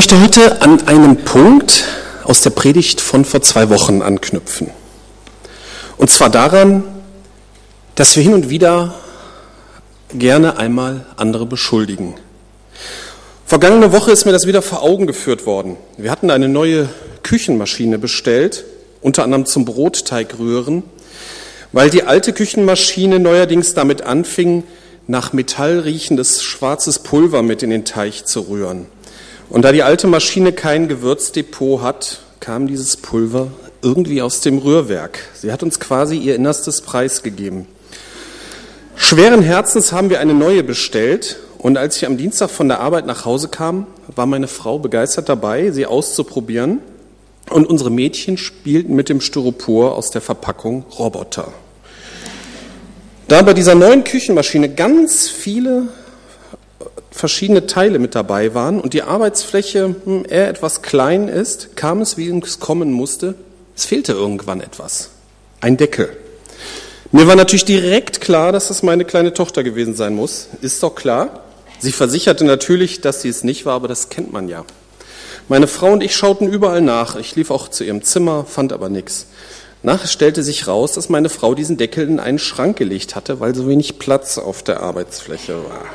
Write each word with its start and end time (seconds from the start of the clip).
möchte 0.00 0.18
heute 0.22 0.62
an 0.62 0.88
einem 0.88 1.14
Punkt 1.26 1.84
aus 2.24 2.40
der 2.40 2.48
Predigt 2.48 3.02
von 3.02 3.26
vor 3.26 3.42
zwei 3.42 3.68
Wochen 3.68 4.00
anknüpfen. 4.00 4.70
Und 5.98 6.08
zwar 6.08 6.30
daran, 6.30 6.84
dass 7.96 8.16
wir 8.16 8.22
hin 8.22 8.32
und 8.32 8.48
wieder 8.48 8.94
gerne 10.14 10.56
einmal 10.56 11.04
andere 11.18 11.44
beschuldigen. 11.44 12.14
Vergangene 13.44 13.92
Woche 13.92 14.10
ist 14.10 14.24
mir 14.24 14.32
das 14.32 14.46
wieder 14.46 14.62
vor 14.62 14.82
Augen 14.82 15.06
geführt 15.06 15.44
worden. 15.44 15.76
Wir 15.98 16.10
hatten 16.10 16.30
eine 16.30 16.48
neue 16.48 16.88
Küchenmaschine 17.22 17.98
bestellt, 17.98 18.64
unter 19.02 19.22
anderem 19.22 19.44
zum 19.44 19.66
Brotteig 19.66 20.38
rühren, 20.38 20.82
weil 21.72 21.90
die 21.90 22.04
alte 22.04 22.32
Küchenmaschine 22.32 23.18
neuerdings 23.18 23.74
damit 23.74 24.00
anfing, 24.00 24.62
nach 25.08 25.34
Metall 25.34 25.80
riechendes 25.80 26.42
schwarzes 26.42 27.00
Pulver 27.00 27.42
mit 27.42 27.62
in 27.62 27.68
den 27.68 27.84
Teig 27.84 28.26
zu 28.26 28.48
rühren. 28.48 28.86
Und 29.50 29.62
da 29.62 29.72
die 29.72 29.82
alte 29.82 30.06
Maschine 30.06 30.52
kein 30.52 30.86
Gewürzdepot 30.86 31.82
hat, 31.82 32.20
kam 32.38 32.68
dieses 32.68 32.96
Pulver 32.96 33.48
irgendwie 33.82 34.22
aus 34.22 34.40
dem 34.40 34.58
Rührwerk. 34.58 35.18
Sie 35.34 35.50
hat 35.50 35.64
uns 35.64 35.80
quasi 35.80 36.16
ihr 36.16 36.36
Innerstes 36.36 36.82
preisgegeben. 36.82 37.66
Schweren 38.94 39.42
Herzens 39.42 39.92
haben 39.92 40.08
wir 40.08 40.20
eine 40.20 40.34
neue 40.34 40.62
bestellt 40.62 41.40
und 41.58 41.78
als 41.78 41.96
ich 41.96 42.06
am 42.06 42.16
Dienstag 42.16 42.48
von 42.50 42.68
der 42.68 42.80
Arbeit 42.80 43.06
nach 43.06 43.24
Hause 43.24 43.48
kam, 43.48 43.88
war 44.14 44.26
meine 44.26 44.46
Frau 44.46 44.78
begeistert 44.78 45.28
dabei, 45.28 45.72
sie 45.72 45.84
auszuprobieren 45.84 46.78
und 47.50 47.66
unsere 47.66 47.90
Mädchen 47.90 48.36
spielten 48.36 48.94
mit 48.94 49.08
dem 49.08 49.20
Styropor 49.20 49.96
aus 49.96 50.12
der 50.12 50.20
Verpackung 50.20 50.84
Roboter. 50.96 51.48
Da 53.26 53.42
bei 53.42 53.54
dieser 53.54 53.74
neuen 53.74 54.04
Küchenmaschine 54.04 54.74
ganz 54.74 55.28
viele 55.28 55.88
verschiedene 57.10 57.66
Teile 57.66 57.98
mit 57.98 58.14
dabei 58.14 58.54
waren 58.54 58.80
und 58.80 58.94
die 58.94 59.02
Arbeitsfläche 59.02 59.96
hm, 60.04 60.24
eher 60.28 60.48
etwas 60.48 60.82
klein 60.82 61.28
ist, 61.28 61.76
kam 61.76 62.00
es, 62.00 62.16
wie 62.16 62.28
es 62.28 62.60
kommen 62.60 62.92
musste. 62.92 63.34
Es 63.76 63.84
fehlte 63.84 64.12
irgendwann 64.12 64.60
etwas. 64.60 65.10
Ein 65.60 65.76
Deckel. 65.76 66.16
Mir 67.12 67.26
war 67.26 67.34
natürlich 67.34 67.64
direkt 67.64 68.20
klar, 68.20 68.52
dass 68.52 68.68
das 68.68 68.82
meine 68.82 69.04
kleine 69.04 69.34
Tochter 69.34 69.64
gewesen 69.64 69.94
sein 69.94 70.14
muss. 70.14 70.48
Ist 70.60 70.82
doch 70.82 70.94
klar. 70.94 71.44
Sie 71.80 71.92
versicherte 71.92 72.44
natürlich, 72.44 73.00
dass 73.00 73.22
sie 73.22 73.28
es 73.28 73.42
nicht 73.42 73.66
war, 73.66 73.74
aber 73.74 73.88
das 73.88 74.10
kennt 74.10 74.32
man 74.32 74.48
ja. 74.48 74.64
Meine 75.48 75.66
Frau 75.66 75.92
und 75.92 76.02
ich 76.02 76.14
schauten 76.14 76.46
überall 76.48 76.80
nach. 76.80 77.16
Ich 77.16 77.34
lief 77.34 77.50
auch 77.50 77.68
zu 77.68 77.82
ihrem 77.82 78.04
Zimmer, 78.04 78.44
fand 78.44 78.72
aber 78.72 78.88
nichts. 78.88 79.26
Nachher 79.82 80.06
stellte 80.06 80.42
sich 80.42 80.68
raus, 80.68 80.92
dass 80.92 81.08
meine 81.08 81.30
Frau 81.30 81.54
diesen 81.54 81.78
Deckel 81.78 82.06
in 82.06 82.20
einen 82.20 82.38
Schrank 82.38 82.76
gelegt 82.76 83.16
hatte, 83.16 83.40
weil 83.40 83.54
so 83.54 83.66
wenig 83.66 83.98
Platz 83.98 84.36
auf 84.38 84.62
der 84.62 84.80
Arbeitsfläche 84.80 85.54
war. 85.64 85.86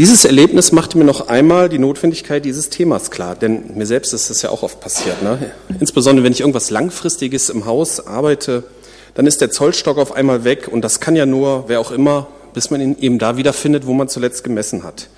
Dieses 0.00 0.24
Erlebnis 0.24 0.72
machte 0.72 0.96
mir 0.96 1.04
noch 1.04 1.28
einmal 1.28 1.68
die 1.68 1.78
Notwendigkeit 1.78 2.42
dieses 2.46 2.70
Themas 2.70 3.10
klar, 3.10 3.36
denn 3.36 3.76
mir 3.76 3.84
selbst 3.84 4.14
ist 4.14 4.30
das 4.30 4.40
ja 4.40 4.48
auch 4.48 4.62
oft 4.62 4.80
passiert. 4.80 5.22
Ne? 5.22 5.52
Insbesondere 5.78 6.24
wenn 6.24 6.32
ich 6.32 6.40
irgendwas 6.40 6.70
Langfristiges 6.70 7.50
im 7.50 7.66
Haus 7.66 8.06
arbeite, 8.06 8.64
dann 9.12 9.26
ist 9.26 9.42
der 9.42 9.50
Zollstock 9.50 9.98
auf 9.98 10.12
einmal 10.12 10.42
weg 10.42 10.68
und 10.72 10.80
das 10.80 11.00
kann 11.00 11.16
ja 11.16 11.26
nur, 11.26 11.64
wer 11.66 11.80
auch 11.80 11.90
immer, 11.90 12.28
bis 12.54 12.70
man 12.70 12.80
ihn 12.80 12.96
eben 12.98 13.18
da 13.18 13.36
wiederfindet, 13.36 13.86
wo 13.86 13.92
man 13.92 14.08
zuletzt 14.08 14.42
gemessen 14.42 14.84
hat. 14.84 15.10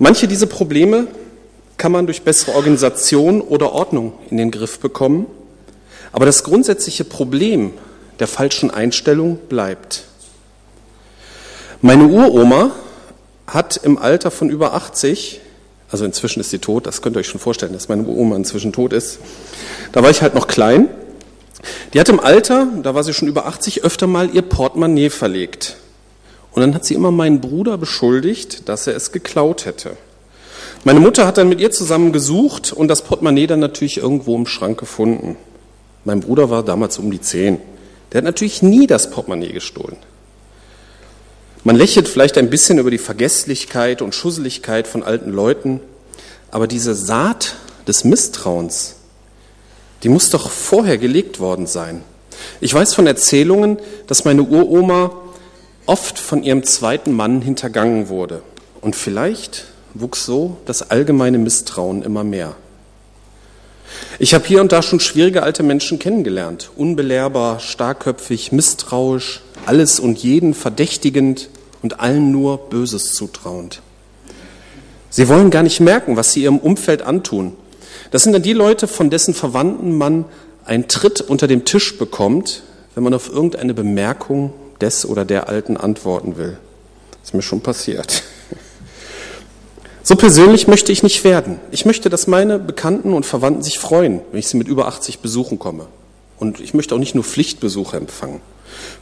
Manche 0.00 0.26
dieser 0.26 0.46
Probleme 0.46 1.06
kann 1.76 1.92
man 1.92 2.06
durch 2.06 2.22
bessere 2.22 2.56
Organisation 2.56 3.40
oder 3.40 3.72
Ordnung 3.74 4.14
in 4.28 4.38
den 4.38 4.50
Griff 4.50 4.80
bekommen, 4.80 5.26
aber 6.10 6.26
das 6.26 6.42
grundsätzliche 6.42 7.04
Problem 7.04 7.70
der 8.18 8.26
falschen 8.26 8.72
Einstellung 8.72 9.38
bleibt. 9.48 10.02
Meine 11.80 12.08
Uroma 12.08 12.72
hat 13.52 13.76
im 13.76 13.98
Alter 13.98 14.30
von 14.30 14.48
über 14.48 14.72
80, 14.74 15.40
also 15.90 16.04
inzwischen 16.04 16.40
ist 16.40 16.50
sie 16.50 16.58
tot, 16.58 16.86
das 16.86 17.02
könnt 17.02 17.16
ihr 17.16 17.20
euch 17.20 17.28
schon 17.28 17.40
vorstellen, 17.40 17.74
dass 17.74 17.88
meine 17.88 18.06
Oma 18.06 18.36
inzwischen 18.36 18.72
tot 18.72 18.92
ist, 18.92 19.18
da 19.92 20.02
war 20.02 20.10
ich 20.10 20.22
halt 20.22 20.34
noch 20.34 20.46
klein, 20.46 20.88
die 21.92 22.00
hat 22.00 22.08
im 22.08 22.18
Alter, 22.18 22.66
da 22.82 22.94
war 22.94 23.04
sie 23.04 23.12
schon 23.12 23.28
über 23.28 23.46
80, 23.46 23.84
öfter 23.84 24.06
mal 24.06 24.30
ihr 24.34 24.42
Portemonnaie 24.42 25.10
verlegt. 25.10 25.76
Und 26.52 26.60
dann 26.60 26.74
hat 26.74 26.84
sie 26.84 26.94
immer 26.94 27.10
meinen 27.10 27.40
Bruder 27.40 27.78
beschuldigt, 27.78 28.68
dass 28.68 28.86
er 28.86 28.96
es 28.96 29.12
geklaut 29.12 29.64
hätte. 29.64 29.96
Meine 30.84 31.00
Mutter 31.00 31.26
hat 31.26 31.38
dann 31.38 31.48
mit 31.48 31.60
ihr 31.60 31.70
zusammen 31.70 32.12
gesucht 32.12 32.72
und 32.72 32.88
das 32.88 33.02
Portemonnaie 33.02 33.46
dann 33.46 33.60
natürlich 33.60 33.98
irgendwo 33.98 34.34
im 34.34 34.46
Schrank 34.46 34.78
gefunden. 34.78 35.36
Mein 36.04 36.20
Bruder 36.20 36.50
war 36.50 36.62
damals 36.62 36.98
um 36.98 37.10
die 37.10 37.20
zehn. 37.20 37.58
Der 38.10 38.18
hat 38.18 38.24
natürlich 38.24 38.62
nie 38.62 38.86
das 38.86 39.10
Portemonnaie 39.10 39.52
gestohlen. 39.52 39.96
Man 41.64 41.76
lächelt 41.76 42.08
vielleicht 42.08 42.38
ein 42.38 42.50
bisschen 42.50 42.78
über 42.78 42.90
die 42.90 42.98
Vergesslichkeit 42.98 44.02
und 44.02 44.16
Schusseligkeit 44.16 44.88
von 44.88 45.04
alten 45.04 45.30
Leuten, 45.30 45.80
aber 46.50 46.66
diese 46.66 46.94
Saat 46.94 47.54
des 47.86 48.02
Misstrauens, 48.02 48.96
die 50.02 50.08
muss 50.08 50.30
doch 50.30 50.50
vorher 50.50 50.98
gelegt 50.98 51.38
worden 51.38 51.68
sein. 51.68 52.02
Ich 52.60 52.74
weiß 52.74 52.94
von 52.94 53.06
Erzählungen, 53.06 53.78
dass 54.08 54.24
meine 54.24 54.42
Uroma 54.42 55.12
oft 55.86 56.18
von 56.18 56.42
ihrem 56.42 56.64
zweiten 56.64 57.12
Mann 57.12 57.42
hintergangen 57.42 58.08
wurde. 58.08 58.42
Und 58.80 58.96
vielleicht 58.96 59.66
wuchs 59.94 60.26
so 60.26 60.56
das 60.66 60.90
allgemeine 60.90 61.38
Misstrauen 61.38 62.02
immer 62.02 62.24
mehr. 62.24 62.56
Ich 64.18 64.34
habe 64.34 64.46
hier 64.46 64.60
und 64.60 64.72
da 64.72 64.82
schon 64.82 65.00
schwierige 65.00 65.42
alte 65.42 65.62
Menschen 65.62 65.98
kennengelernt, 65.98 66.70
unbelehrbar, 66.76 67.60
starkköpfig, 67.60 68.50
misstrauisch, 68.50 69.42
alles 69.66 70.00
und 70.00 70.18
jeden 70.22 70.54
verdächtigend 70.54 71.48
und 71.82 72.00
allen 72.00 72.30
nur 72.30 72.58
Böses 72.58 73.12
zutrauend. 73.12 73.82
Sie 75.10 75.28
wollen 75.28 75.50
gar 75.50 75.62
nicht 75.62 75.80
merken, 75.80 76.16
was 76.16 76.32
sie 76.32 76.42
ihrem 76.42 76.58
Umfeld 76.58 77.02
antun. 77.02 77.52
Das 78.10 78.22
sind 78.22 78.32
dann 78.32 78.42
die 78.42 78.52
Leute, 78.52 78.88
von 78.88 79.10
dessen 79.10 79.34
Verwandten 79.34 79.96
man 79.96 80.24
einen 80.64 80.88
Tritt 80.88 81.20
unter 81.20 81.46
dem 81.46 81.64
Tisch 81.64 81.98
bekommt, 81.98 82.62
wenn 82.94 83.04
man 83.04 83.14
auf 83.14 83.28
irgendeine 83.28 83.74
Bemerkung 83.74 84.52
des 84.80 85.06
oder 85.06 85.24
der 85.24 85.48
Alten 85.48 85.76
antworten 85.76 86.36
will. 86.36 86.58
Das 87.20 87.30
ist 87.30 87.34
mir 87.34 87.42
schon 87.42 87.60
passiert. 87.60 88.22
So 90.04 90.16
persönlich 90.16 90.66
möchte 90.66 90.90
ich 90.90 91.04
nicht 91.04 91.22
werden. 91.22 91.60
Ich 91.70 91.84
möchte, 91.84 92.10
dass 92.10 92.26
meine 92.26 92.58
Bekannten 92.58 93.12
und 93.12 93.24
Verwandten 93.24 93.62
sich 93.62 93.78
freuen, 93.78 94.20
wenn 94.32 94.40
ich 94.40 94.48
sie 94.48 94.56
mit 94.56 94.66
über 94.66 94.88
80 94.88 95.20
Besuchen 95.20 95.60
komme. 95.60 95.86
Und 96.38 96.58
ich 96.58 96.74
möchte 96.74 96.94
auch 96.94 96.98
nicht 96.98 97.14
nur 97.14 97.22
Pflichtbesuche 97.22 97.96
empfangen. 97.96 98.40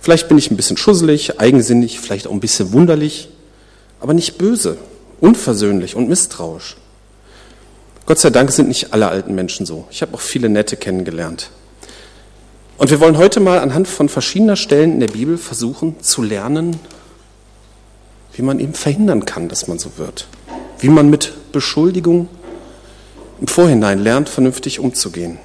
Vielleicht 0.01 0.29
bin 0.29 0.39
ich 0.39 0.51
ein 0.51 0.57
bisschen 0.57 0.77
schusselig, 0.77 1.41
eigensinnig, 1.41 2.01
vielleicht 2.01 2.27
auch 2.27 2.33
ein 2.33 2.41
bisschen 2.41 2.73
wunderlich, 2.73 3.29
aber 4.01 4.15
nicht 4.15 4.39
böse, 4.39 4.79
unversöhnlich 5.21 5.95
und 5.95 6.09
misstrauisch. 6.09 6.77
Gott 8.07 8.19
sei 8.19 8.31
Dank 8.31 8.51
sind 8.51 8.69
nicht 8.69 8.93
alle 8.93 9.09
alten 9.09 9.35
Menschen 9.35 9.67
so. 9.67 9.87
Ich 9.91 10.03
habe 10.03 10.15
auch 10.15 10.21
viele 10.21 10.49
nette 10.49 10.77
kennengelernt. 10.77 11.51
Und 12.79 12.91
wir 12.91 12.99
wollen 12.99 13.19
heute 13.19 13.41
mal 13.41 13.59
anhand 13.59 13.89
von 13.89 14.09
verschiedener 14.09 14.57
Stellen 14.57 14.95
in 14.95 15.01
der 15.01 15.09
Bibel 15.09 15.37
versuchen 15.37 16.01
zu 16.01 16.23
lernen, 16.23 16.81
wie 18.33 18.43
man 18.43 18.59
eben 18.59 18.73
verhindern 18.73 19.27
kann, 19.27 19.49
dass 19.49 19.69
man 19.69 19.79
so 19.79 19.99
wird. 19.99 20.27
Wie 20.79 20.89
man 20.89 21.11
mit 21.11 21.35
Beschuldigung 21.53 22.29
im 23.39 23.49
Vorhinein 23.49 23.99
lernt, 23.99 24.31
vernünftig 24.31 24.81
umzugehen. 24.81 25.39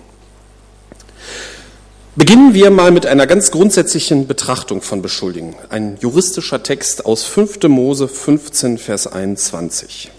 Beginnen 2.18 2.54
wir 2.54 2.72
mal 2.72 2.92
mit 2.92 3.06
einer 3.06 3.28
ganz 3.28 3.52
grundsätzlichen 3.52 4.26
Betrachtung 4.26 4.82
von 4.82 5.02
Beschuldigen. 5.02 5.54
Ein 5.68 5.98
juristischer 6.00 6.64
Text 6.64 7.06
aus 7.06 7.26
5. 7.26 7.64
Mose 7.68 8.08
15, 8.08 8.78
Vers 8.78 9.08
21. 9.08 10.12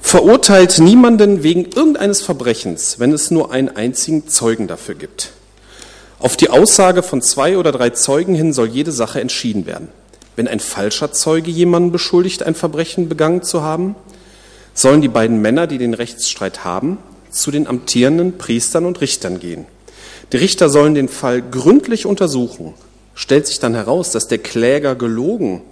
Verurteilt 0.00 0.78
niemanden 0.78 1.42
wegen 1.42 1.64
irgendeines 1.64 2.22
Verbrechens, 2.22 3.00
wenn 3.00 3.12
es 3.12 3.32
nur 3.32 3.50
einen 3.50 3.68
einzigen 3.68 4.28
Zeugen 4.28 4.68
dafür 4.68 4.94
gibt. 4.94 5.32
Auf 6.20 6.36
die 6.36 6.50
Aussage 6.50 7.02
von 7.02 7.20
zwei 7.20 7.58
oder 7.58 7.72
drei 7.72 7.90
Zeugen 7.90 8.36
hin 8.36 8.52
soll 8.52 8.68
jede 8.68 8.92
Sache 8.92 9.20
entschieden 9.20 9.66
werden. 9.66 9.88
Wenn 10.36 10.46
ein 10.46 10.60
falscher 10.60 11.10
Zeuge 11.10 11.50
jemanden 11.50 11.90
beschuldigt, 11.90 12.44
ein 12.44 12.54
Verbrechen 12.54 13.08
begangen 13.08 13.42
zu 13.42 13.62
haben, 13.62 13.96
sollen 14.72 15.00
die 15.00 15.08
beiden 15.08 15.42
Männer, 15.42 15.66
die 15.66 15.78
den 15.78 15.94
Rechtsstreit 15.94 16.64
haben, 16.64 16.98
zu 17.28 17.50
den 17.50 17.66
amtierenden 17.66 18.38
Priestern 18.38 18.86
und 18.86 19.00
Richtern 19.00 19.40
gehen. 19.40 19.66
Die 20.32 20.38
Richter 20.38 20.68
sollen 20.68 20.94
den 20.94 21.08
Fall 21.08 21.42
gründlich 21.42 22.06
untersuchen. 22.06 22.74
Stellt 23.14 23.46
sich 23.46 23.60
dann 23.60 23.74
heraus, 23.74 24.10
dass 24.10 24.28
der 24.28 24.38
Kläger 24.38 24.94
gelogen 24.94 25.62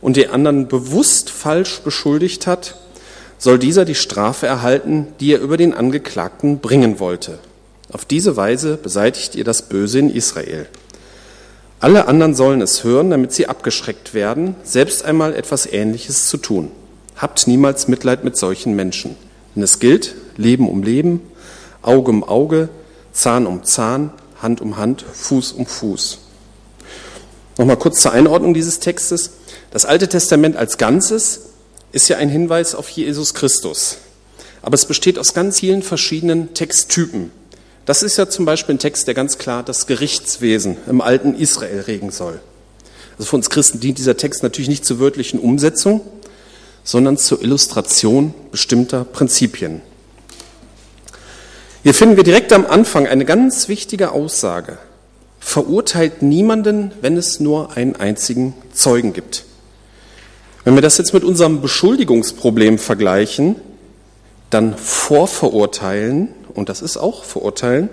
und 0.00 0.16
den 0.16 0.30
anderen 0.30 0.68
bewusst 0.68 1.30
falsch 1.30 1.80
beschuldigt 1.80 2.46
hat, 2.46 2.76
soll 3.38 3.58
dieser 3.58 3.84
die 3.84 3.94
Strafe 3.94 4.46
erhalten, 4.46 5.06
die 5.20 5.32
er 5.32 5.40
über 5.40 5.56
den 5.56 5.74
Angeklagten 5.74 6.58
bringen 6.58 6.98
wollte. 6.98 7.38
Auf 7.92 8.04
diese 8.04 8.36
Weise 8.36 8.76
beseitigt 8.76 9.34
ihr 9.34 9.44
das 9.44 9.62
Böse 9.62 10.00
in 10.00 10.10
Israel. 10.10 10.66
Alle 11.80 12.08
anderen 12.08 12.34
sollen 12.34 12.60
es 12.60 12.82
hören, 12.82 13.10
damit 13.10 13.32
sie 13.32 13.46
abgeschreckt 13.46 14.12
werden, 14.12 14.56
selbst 14.64 15.04
einmal 15.04 15.34
etwas 15.34 15.64
Ähnliches 15.66 16.28
zu 16.28 16.36
tun. 16.36 16.72
Habt 17.16 17.46
niemals 17.46 17.86
Mitleid 17.86 18.24
mit 18.24 18.36
solchen 18.36 18.74
Menschen. 18.74 19.14
Denn 19.54 19.62
es 19.62 19.78
gilt 19.78 20.16
Leben 20.36 20.68
um 20.68 20.82
Leben, 20.82 21.20
Auge 21.82 22.10
um 22.10 22.24
Auge, 22.24 22.68
Zahn 23.18 23.48
um 23.48 23.64
Zahn, 23.64 24.12
Hand 24.40 24.60
um 24.60 24.76
Hand, 24.76 25.04
Fuß 25.12 25.50
um 25.50 25.66
Fuß. 25.66 26.18
Nochmal 27.58 27.76
kurz 27.76 28.00
zur 28.00 28.12
Einordnung 28.12 28.54
dieses 28.54 28.78
Textes. 28.78 29.30
Das 29.72 29.84
Alte 29.84 30.08
Testament 30.08 30.56
als 30.56 30.78
Ganzes 30.78 31.40
ist 31.90 32.08
ja 32.08 32.18
ein 32.18 32.28
Hinweis 32.28 32.76
auf 32.76 32.88
Jesus 32.88 33.34
Christus. 33.34 33.98
Aber 34.62 34.76
es 34.76 34.86
besteht 34.86 35.18
aus 35.18 35.34
ganz 35.34 35.58
vielen 35.58 35.82
verschiedenen 35.82 36.54
Texttypen. 36.54 37.32
Das 37.86 38.04
ist 38.04 38.18
ja 38.18 38.28
zum 38.28 38.44
Beispiel 38.44 38.76
ein 38.76 38.78
Text, 38.78 39.08
der 39.08 39.14
ganz 39.14 39.36
klar 39.36 39.64
das 39.64 39.88
Gerichtswesen 39.88 40.76
im 40.86 41.00
alten 41.00 41.34
Israel 41.34 41.80
regen 41.80 42.12
soll. 42.12 42.38
Also 43.18 43.30
für 43.30 43.36
uns 43.36 43.50
Christen 43.50 43.80
dient 43.80 43.98
dieser 43.98 44.16
Text 44.16 44.44
natürlich 44.44 44.68
nicht 44.68 44.84
zur 44.84 45.00
wörtlichen 45.00 45.40
Umsetzung, 45.40 46.02
sondern 46.84 47.18
zur 47.18 47.42
Illustration 47.42 48.32
bestimmter 48.52 49.02
Prinzipien. 49.02 49.82
Hier 51.84 51.94
finden 51.94 52.16
wir 52.16 52.24
direkt 52.24 52.52
am 52.52 52.66
Anfang 52.66 53.06
eine 53.06 53.24
ganz 53.24 53.68
wichtige 53.68 54.10
Aussage. 54.10 54.78
Verurteilt 55.38 56.22
niemanden, 56.22 56.92
wenn 57.00 57.16
es 57.16 57.38
nur 57.38 57.76
einen 57.76 57.94
einzigen 57.96 58.54
Zeugen 58.72 59.12
gibt. 59.12 59.44
Wenn 60.64 60.74
wir 60.74 60.82
das 60.82 60.98
jetzt 60.98 61.14
mit 61.14 61.22
unserem 61.22 61.60
Beschuldigungsproblem 61.60 62.78
vergleichen, 62.78 63.56
dann 64.50 64.76
vorverurteilen, 64.76 66.34
und 66.52 66.68
das 66.68 66.82
ist 66.82 66.96
auch 66.96 67.24
verurteilen, 67.24 67.88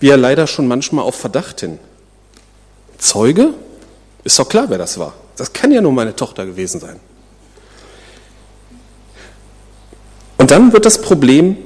wir 0.00 0.16
leider 0.16 0.46
schon 0.46 0.66
manchmal 0.66 1.04
auf 1.04 1.14
Verdacht 1.14 1.60
hin. 1.60 1.78
Zeuge? 2.96 3.54
Ist 4.24 4.38
doch 4.38 4.48
klar, 4.48 4.66
wer 4.68 4.78
das 4.78 4.98
war. 4.98 5.12
Das 5.36 5.52
kann 5.52 5.70
ja 5.70 5.80
nur 5.80 5.92
meine 5.92 6.16
Tochter 6.16 6.46
gewesen 6.46 6.80
sein. 6.80 6.96
Und 10.38 10.50
dann 10.50 10.72
wird 10.72 10.86
das 10.86 11.00
Problem 11.00 11.56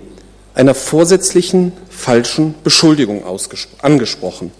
einer 0.54 0.74
vorsätzlichen 0.74 1.72
falschen 1.88 2.54
Beschuldigung 2.62 3.24
angesprochen. 3.80 4.50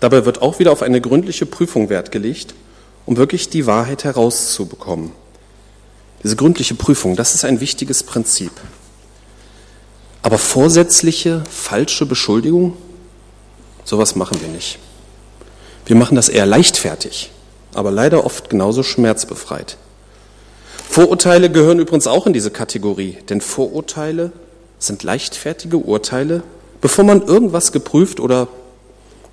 Dabei 0.00 0.24
wird 0.24 0.42
auch 0.42 0.58
wieder 0.58 0.72
auf 0.72 0.82
eine 0.82 1.00
gründliche 1.00 1.46
Prüfung 1.46 1.88
Wert 1.88 2.12
gelegt, 2.12 2.54
um 3.06 3.16
wirklich 3.16 3.48
die 3.48 3.66
Wahrheit 3.66 4.04
herauszubekommen. 4.04 5.12
Diese 6.22 6.36
gründliche 6.36 6.74
Prüfung, 6.74 7.16
das 7.16 7.34
ist 7.34 7.44
ein 7.44 7.60
wichtiges 7.60 8.02
Prinzip. 8.02 8.52
Aber 10.20 10.36
vorsätzliche, 10.36 11.42
falsche 11.48 12.04
Beschuldigung, 12.04 12.76
sowas 13.84 14.14
machen 14.14 14.40
wir 14.40 14.48
nicht. 14.48 14.78
Wir 15.86 15.96
machen 15.96 16.16
das 16.16 16.28
eher 16.28 16.44
leichtfertig, 16.44 17.30
aber 17.72 17.90
leider 17.90 18.26
oft 18.26 18.50
genauso 18.50 18.82
schmerzbefreit. 18.82 19.78
Vorurteile 20.88 21.50
gehören 21.50 21.78
übrigens 21.78 22.06
auch 22.06 22.26
in 22.26 22.32
diese 22.32 22.50
Kategorie, 22.50 23.18
denn 23.28 23.40
Vorurteile 23.40 24.32
sind 24.78 25.02
leichtfertige 25.02 25.78
Urteile, 25.78 26.42
bevor 26.80 27.04
man 27.04 27.22
irgendwas 27.22 27.72
geprüft 27.72 28.20
oder 28.20 28.48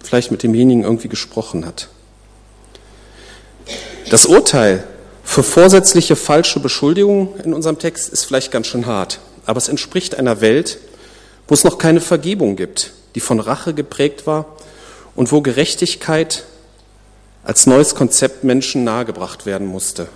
vielleicht 0.04 0.32
mit 0.32 0.44
demjenigen 0.44 0.84
irgendwie 0.84 1.10
gesprochen 1.10 1.66
hat. 1.66 1.90
Das 4.10 4.26
Urteil 4.26 4.84
für 5.24 5.44
vorsätzliche 5.44 6.16
falsche 6.16 6.60
Beschuldigungen 6.60 7.30
in 7.44 7.54
unserem 7.54 7.80
Text 7.80 8.10
ist 8.10 8.26
vielleicht 8.26 8.52
ganz 8.52 8.68
schön 8.68 8.86
hart, 8.86 9.20
aber 9.46 9.58
es 9.58 9.68
entspricht 9.68 10.16
einer 10.16 10.42
Welt, 10.42 10.78
wo 11.48 11.54
es 11.54 11.64
noch 11.64 11.78
keine 11.78 12.02
Vergebung 12.02 12.56
gibt, 12.56 12.94
die 13.16 13.20
von 13.20 13.40
Rache 13.40 13.74
geprägt 13.74 14.28
war 14.28 14.46
und 15.16 15.32
wo 15.32 15.42
Gerechtigkeit 15.42 16.46
als 17.44 17.68
neues 17.68 17.96
Konzept 17.96 18.44
Menschen 18.44 18.84
nahegebracht 18.84 19.46
werden 19.46 19.68
musste. 19.68 20.08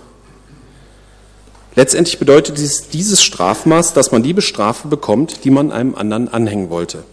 Letztendlich 1.76 2.18
bedeutet 2.18 2.58
dieses, 2.58 2.88
dieses 2.88 3.22
Strafmaß, 3.22 3.92
dass 3.92 4.10
man 4.10 4.22
die 4.22 4.32
Bestrafe 4.32 4.88
bekommt, 4.88 5.44
die 5.44 5.50
man 5.50 5.70
einem 5.70 5.94
anderen 5.94 6.28
anhängen 6.28 6.68
wollte. 6.70 7.04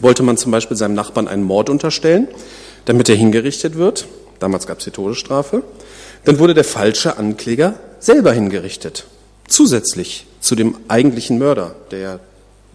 Wollte 0.00 0.22
man 0.24 0.36
zum 0.36 0.50
Beispiel 0.50 0.76
seinem 0.76 0.94
Nachbarn 0.94 1.28
einen 1.28 1.44
Mord 1.44 1.70
unterstellen, 1.70 2.28
damit 2.84 3.08
er 3.08 3.14
hingerichtet 3.14 3.76
wird, 3.76 4.06
damals 4.40 4.66
gab 4.66 4.78
es 4.78 4.84
die 4.84 4.90
Todesstrafe, 4.90 5.62
dann 6.24 6.38
wurde 6.38 6.54
der 6.54 6.64
falsche 6.64 7.16
Ankläger 7.16 7.74
selber 8.00 8.32
hingerichtet, 8.32 9.06
zusätzlich 9.46 10.26
zu 10.40 10.56
dem 10.56 10.76
eigentlichen 10.88 11.38
Mörder, 11.38 11.76
der 11.90 11.98
ja 11.98 12.20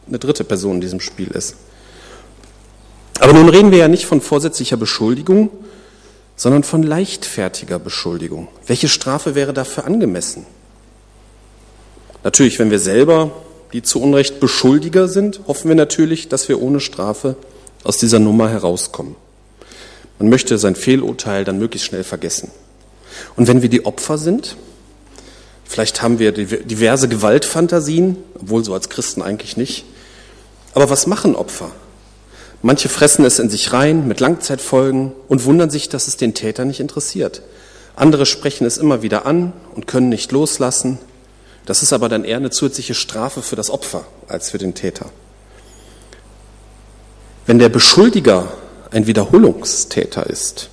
eine 0.07 0.19
dritte 0.19 0.43
Person 0.43 0.75
in 0.75 0.81
diesem 0.81 1.01
Spiel 1.01 1.29
ist. 1.29 1.55
Aber 3.19 3.33
nun 3.33 3.49
reden 3.49 3.71
wir 3.71 3.79
ja 3.79 3.87
nicht 3.89 4.05
von 4.05 4.21
vorsätzlicher 4.21 4.77
Beschuldigung, 4.77 5.51
sondern 6.37 6.63
von 6.63 6.83
leichtfertiger 6.83 7.79
Beschuldigung. 7.79 8.47
Welche 8.65 8.87
Strafe 8.87 9.35
wäre 9.35 9.51
dafür 9.51 9.85
angemessen? 9.85 10.45
Natürlich, 12.23 12.59
wenn 12.59 12.71
wir 12.71 12.79
selber 12.79 13.31
die 13.73 13.83
zu 13.83 14.01
Unrecht 14.01 14.39
Beschuldiger 14.39 15.07
sind, 15.07 15.41
hoffen 15.47 15.67
wir 15.69 15.75
natürlich, 15.75 16.27
dass 16.27 16.49
wir 16.49 16.61
ohne 16.61 16.79
Strafe 16.79 17.35
aus 17.83 17.97
dieser 17.97 18.19
Nummer 18.19 18.49
herauskommen. 18.49 19.15
Man 20.17 20.29
möchte 20.29 20.57
sein 20.57 20.75
Fehlurteil 20.75 21.45
dann 21.45 21.59
möglichst 21.59 21.87
schnell 21.87 22.03
vergessen. 22.03 22.51
Und 23.35 23.47
wenn 23.47 23.61
wir 23.61 23.69
die 23.69 23.85
Opfer 23.85 24.17
sind, 24.17 24.57
vielleicht 25.65 26.01
haben 26.01 26.19
wir 26.19 26.31
diverse 26.31 27.07
Gewaltfantasien, 27.07 28.17
obwohl 28.41 28.63
so 28.63 28.73
als 28.73 28.89
Christen 28.89 29.21
eigentlich 29.21 29.55
nicht. 29.55 29.85
Aber 30.73 30.89
was 30.89 31.07
machen 31.07 31.35
Opfer? 31.35 31.71
Manche 32.61 32.89
fressen 32.89 33.23
es 33.23 33.39
in 33.39 33.49
sich 33.49 33.71
rein 33.71 34.07
mit 34.07 34.19
Langzeitfolgen 34.19 35.13
und 35.29 35.45
wundern 35.45 35.69
sich, 35.69 35.87
dass 35.87 36.09
es 36.09 36.17
den 36.17 36.33
Täter 36.33 36.65
nicht 36.65 36.81
interessiert. 36.81 37.41
Andere 37.95 38.25
sprechen 38.25 38.65
es 38.65 38.77
immer 38.77 39.01
wieder 39.01 39.25
an 39.25 39.53
und 39.75 39.87
können 39.87 40.09
nicht 40.09 40.31
loslassen. 40.33 40.97
Das 41.69 41.83
ist 41.83 41.93
aber 41.93 42.09
dann 42.09 42.23
eher 42.23 42.37
eine 42.37 42.49
zusätzliche 42.49 42.95
Strafe 42.95 43.43
für 43.43 43.55
das 43.55 43.69
Opfer 43.69 44.03
als 44.27 44.49
für 44.49 44.57
den 44.57 44.73
Täter. 44.73 45.05
Wenn 47.45 47.59
der 47.59 47.69
Beschuldiger 47.69 48.51
ein 48.89 49.05
Wiederholungstäter 49.05 50.25
ist, 50.25 50.71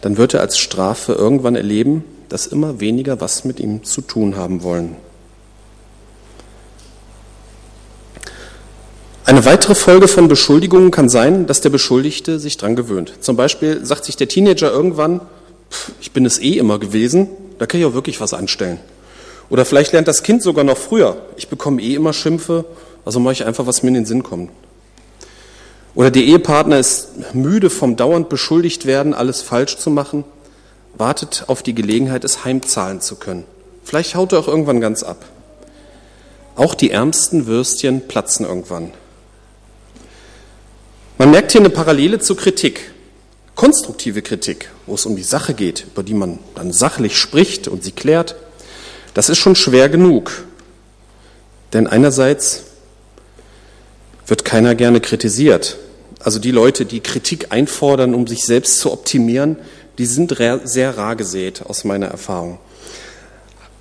dann 0.00 0.16
wird 0.16 0.34
er 0.34 0.40
als 0.40 0.58
Strafe 0.58 1.12
irgendwann 1.12 1.54
erleben, 1.54 2.02
dass 2.30 2.48
immer 2.48 2.80
weniger 2.80 3.20
was 3.20 3.44
mit 3.44 3.60
ihm 3.60 3.84
zu 3.84 4.00
tun 4.00 4.34
haben 4.34 4.64
wollen. 4.64 4.96
Eine 9.26 9.44
weitere 9.44 9.76
Folge 9.76 10.08
von 10.08 10.26
Beschuldigungen 10.26 10.90
kann 10.90 11.08
sein, 11.08 11.46
dass 11.46 11.60
der 11.60 11.70
Beschuldigte 11.70 12.40
sich 12.40 12.56
dran 12.56 12.74
gewöhnt. 12.74 13.14
Zum 13.20 13.36
Beispiel 13.36 13.84
sagt 13.84 14.04
sich 14.04 14.16
der 14.16 14.26
Teenager 14.26 14.72
irgendwann, 14.72 15.20
ich 16.00 16.10
bin 16.10 16.26
es 16.26 16.40
eh 16.40 16.58
immer 16.58 16.80
gewesen, 16.80 17.28
da 17.60 17.66
kann 17.66 17.78
ich 17.78 17.86
auch 17.86 17.94
wirklich 17.94 18.20
was 18.20 18.34
anstellen. 18.34 18.80
Oder 19.54 19.64
vielleicht 19.64 19.92
lernt 19.92 20.08
das 20.08 20.24
Kind 20.24 20.42
sogar 20.42 20.64
noch 20.64 20.76
früher. 20.76 21.16
Ich 21.36 21.46
bekomme 21.46 21.80
eh 21.80 21.94
immer 21.94 22.12
Schimpfe, 22.12 22.64
also 23.04 23.20
mache 23.20 23.34
ich 23.34 23.46
einfach, 23.46 23.68
was 23.68 23.84
mir 23.84 23.90
in 23.90 23.94
den 23.94 24.04
Sinn 24.04 24.24
kommt. 24.24 24.50
Oder 25.94 26.10
der 26.10 26.24
Ehepartner 26.24 26.80
ist 26.80 27.34
müde 27.34 27.70
vom 27.70 27.94
dauernd 27.94 28.28
beschuldigt 28.28 28.84
werden, 28.84 29.14
alles 29.14 29.42
falsch 29.42 29.76
zu 29.76 29.90
machen, 29.90 30.24
wartet 30.98 31.44
auf 31.46 31.62
die 31.62 31.72
Gelegenheit, 31.72 32.24
es 32.24 32.44
heimzahlen 32.44 33.00
zu 33.00 33.14
können. 33.14 33.44
Vielleicht 33.84 34.16
haut 34.16 34.32
er 34.32 34.40
auch 34.40 34.48
irgendwann 34.48 34.80
ganz 34.80 35.04
ab. 35.04 35.24
Auch 36.56 36.74
die 36.74 36.90
ärmsten 36.90 37.46
Würstchen 37.46 38.08
platzen 38.08 38.44
irgendwann. 38.44 38.90
Man 41.16 41.30
merkt 41.30 41.52
hier 41.52 41.60
eine 41.60 41.70
Parallele 41.70 42.18
zur 42.18 42.36
Kritik. 42.36 42.90
Konstruktive 43.54 44.20
Kritik, 44.20 44.72
wo 44.86 44.96
es 44.96 45.06
um 45.06 45.14
die 45.14 45.22
Sache 45.22 45.54
geht, 45.54 45.86
über 45.92 46.02
die 46.02 46.14
man 46.14 46.40
dann 46.56 46.72
sachlich 46.72 47.16
spricht 47.16 47.68
und 47.68 47.84
sie 47.84 47.92
klärt. 47.92 48.34
Das 49.14 49.28
ist 49.28 49.38
schon 49.38 49.54
schwer 49.54 49.88
genug. 49.88 50.44
Denn 51.72 51.86
einerseits 51.86 52.64
wird 54.26 54.44
keiner 54.44 54.74
gerne 54.74 55.00
kritisiert. 55.00 55.78
Also 56.20 56.38
die 56.38 56.50
Leute, 56.50 56.86
die 56.86 57.00
Kritik 57.00 57.46
einfordern, 57.50 58.14
um 58.14 58.26
sich 58.26 58.44
selbst 58.44 58.78
zu 58.78 58.92
optimieren, 58.92 59.56
die 59.98 60.06
sind 60.06 60.36
sehr 60.64 60.96
rar 60.96 61.16
gesät 61.16 61.62
aus 61.66 61.84
meiner 61.84 62.06
Erfahrung. 62.06 62.58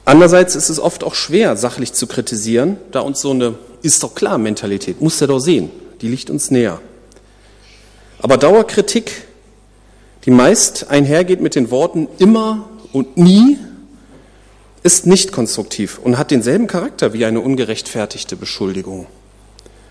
Andererseits 0.05 0.55
ist 0.55 0.69
es 0.69 0.79
oft 0.79 1.03
auch 1.03 1.15
schwer, 1.15 1.55
sachlich 1.55 1.93
zu 1.93 2.07
kritisieren, 2.07 2.77
da 2.91 2.99
uns 2.99 3.21
so 3.21 3.31
eine 3.31 3.55
ist 3.81 4.03
doch 4.03 4.15
klar 4.15 4.37
Mentalität, 4.37 5.01
muss 5.01 5.21
er 5.21 5.27
doch 5.27 5.39
sehen, 5.39 5.69
die 6.01 6.09
liegt 6.09 6.29
uns 6.29 6.51
näher. 6.51 6.81
Aber 8.19 8.37
Dauerkritik, 8.37 9.23
die 10.25 10.31
meist 10.31 10.89
einhergeht 10.89 11.41
mit 11.41 11.55
den 11.55 11.71
Worten 11.71 12.07
immer 12.17 12.69
und 12.91 13.17
nie, 13.17 13.57
ist 14.83 15.07
nicht 15.07 15.31
konstruktiv 15.31 15.97
und 15.97 16.17
hat 16.17 16.31
denselben 16.31 16.67
Charakter 16.67 17.13
wie 17.13 17.25
eine 17.25 17.39
ungerechtfertigte 17.39 18.35
Beschuldigung. 18.35 19.07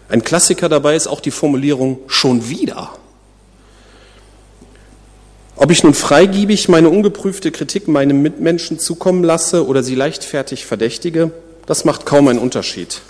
Ein 0.08 0.22
Klassiker 0.22 0.68
dabei 0.68 0.94
ist 0.94 1.06
auch 1.06 1.20
die 1.20 1.30
Formulierung 1.30 1.98
schon 2.06 2.48
wieder. 2.50 2.90
Ob 5.56 5.70
ich 5.70 5.82
nun 5.82 5.94
freigiebig 5.94 6.68
meine 6.68 6.90
ungeprüfte 6.90 7.50
Kritik 7.50 7.88
meinem 7.88 8.20
Mitmenschen 8.20 8.78
zukommen 8.78 9.24
lasse 9.24 9.66
oder 9.66 9.82
sie 9.82 9.94
leichtfertig 9.94 10.66
verdächtige, 10.66 11.30
das 11.66 11.84
macht 11.84 12.04
kaum 12.04 12.28
einen 12.28 12.38
Unterschied. 12.38 13.00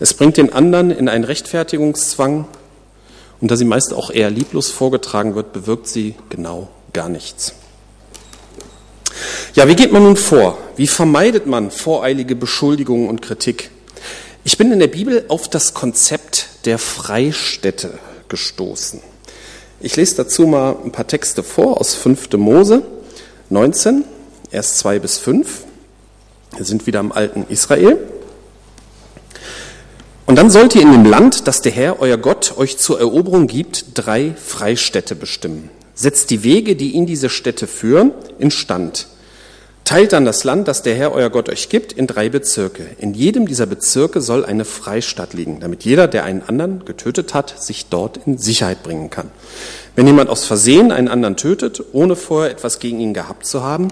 Es 0.00 0.14
bringt 0.14 0.38
den 0.38 0.52
anderen 0.52 0.90
in 0.90 1.08
einen 1.08 1.24
Rechtfertigungszwang 1.24 2.46
und 3.40 3.50
da 3.50 3.56
sie 3.56 3.64
meist 3.64 3.92
auch 3.92 4.10
eher 4.10 4.30
lieblos 4.30 4.70
vorgetragen 4.70 5.34
wird, 5.34 5.52
bewirkt 5.52 5.88
sie 5.88 6.14
genau 6.30 6.68
gar 6.92 7.08
nichts. 7.08 7.54
Ja, 9.54 9.68
wie 9.68 9.76
geht 9.76 9.92
man 9.92 10.02
nun 10.02 10.16
vor? 10.16 10.58
Wie 10.76 10.86
vermeidet 10.86 11.46
man 11.46 11.70
voreilige 11.70 12.34
Beschuldigungen 12.34 13.08
und 13.08 13.22
Kritik? 13.22 13.70
Ich 14.42 14.58
bin 14.58 14.72
in 14.72 14.78
der 14.78 14.88
Bibel 14.88 15.24
auf 15.28 15.48
das 15.48 15.72
Konzept 15.72 16.48
der 16.64 16.78
Freistätte 16.78 17.98
gestoßen. 18.28 19.00
Ich 19.80 19.96
lese 19.96 20.16
dazu 20.16 20.46
mal 20.46 20.76
ein 20.84 20.92
paar 20.92 21.06
Texte 21.06 21.42
vor 21.42 21.80
aus 21.80 21.94
5. 21.94 22.32
Mose 22.32 22.82
19, 23.50 24.04
erst 24.50 24.78
2 24.78 24.98
bis 24.98 25.18
5. 25.18 25.64
Wir 26.56 26.64
sind 26.64 26.86
wieder 26.86 27.00
im 27.00 27.12
alten 27.12 27.46
Israel. 27.48 27.98
Und 30.26 30.36
dann 30.36 30.50
sollt 30.50 30.74
ihr 30.74 30.82
in 30.82 30.92
dem 30.92 31.04
Land, 31.04 31.46
das 31.46 31.60
der 31.60 31.72
Herr, 31.72 32.00
euer 32.00 32.16
Gott, 32.16 32.54
euch 32.56 32.78
zur 32.78 32.98
Eroberung 32.98 33.46
gibt, 33.46 33.86
drei 33.94 34.34
Freistädte 34.34 35.14
bestimmen. 35.14 35.70
Setzt 35.94 36.30
die 36.30 36.42
Wege, 36.42 36.76
die 36.76 36.96
in 36.96 37.06
diese 37.06 37.28
Städte 37.28 37.66
führen, 37.66 38.12
instand. 38.38 39.06
Teilt 39.84 40.14
dann 40.14 40.24
das 40.24 40.44
Land, 40.44 40.66
das 40.66 40.82
der 40.82 40.94
Herr, 40.94 41.12
euer 41.12 41.28
Gott, 41.28 41.50
euch 41.50 41.68
gibt, 41.68 41.92
in 41.92 42.06
drei 42.06 42.30
Bezirke. 42.30 42.86
In 42.98 43.12
jedem 43.12 43.46
dieser 43.46 43.66
Bezirke 43.66 44.22
soll 44.22 44.44
eine 44.44 44.64
Freistadt 44.64 45.34
liegen, 45.34 45.60
damit 45.60 45.84
jeder, 45.84 46.08
der 46.08 46.24
einen 46.24 46.42
anderen 46.42 46.86
getötet 46.86 47.34
hat, 47.34 47.62
sich 47.62 47.86
dort 47.90 48.18
in 48.26 48.38
Sicherheit 48.38 48.82
bringen 48.82 49.10
kann. 49.10 49.30
Wenn 49.94 50.06
jemand 50.06 50.30
aus 50.30 50.46
Versehen 50.46 50.90
einen 50.90 51.08
anderen 51.08 51.36
tötet, 51.36 51.82
ohne 51.92 52.16
vorher 52.16 52.50
etwas 52.50 52.78
gegen 52.78 52.98
ihn 52.98 53.12
gehabt 53.12 53.44
zu 53.44 53.62
haben, 53.62 53.88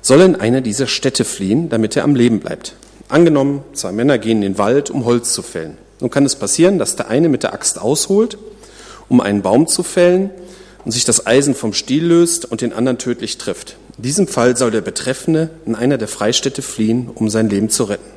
soll 0.00 0.22
in 0.22 0.36
eine 0.36 0.62
dieser 0.62 0.86
Städte 0.86 1.24
fliehen, 1.26 1.68
damit 1.68 1.94
er 1.94 2.04
am 2.04 2.16
Leben 2.16 2.40
bleibt. 2.40 2.74
Angenommen, 3.10 3.62
zwei 3.74 3.92
Männer 3.92 4.16
gehen 4.16 4.38
in 4.38 4.54
den 4.54 4.58
Wald, 4.58 4.88
um 4.88 5.04
Holz 5.04 5.34
zu 5.34 5.42
fällen. 5.42 5.76
Nun 6.00 6.10
kann 6.10 6.24
es 6.24 6.36
passieren, 6.36 6.78
dass 6.78 6.96
der 6.96 7.08
eine 7.08 7.28
mit 7.28 7.42
der 7.42 7.52
Axt 7.52 7.78
ausholt, 7.78 8.38
um 9.10 9.20
einen 9.20 9.42
Baum 9.42 9.66
zu 9.68 9.82
fällen 9.82 10.30
und 10.84 10.92
sich 10.92 11.04
das 11.04 11.26
Eisen 11.26 11.54
vom 11.54 11.72
Stiel 11.72 12.04
löst 12.04 12.44
und 12.44 12.60
den 12.60 12.72
anderen 12.72 12.98
tödlich 12.98 13.38
trifft. 13.38 13.76
In 13.96 14.02
diesem 14.02 14.28
Fall 14.28 14.56
soll 14.56 14.70
der 14.70 14.80
Betreffende 14.80 15.50
in 15.66 15.74
einer 15.74 15.98
der 15.98 16.08
Freistädte 16.08 16.62
fliehen, 16.62 17.10
um 17.14 17.30
sein 17.30 17.48
Leben 17.48 17.70
zu 17.70 17.84
retten. 17.84 18.10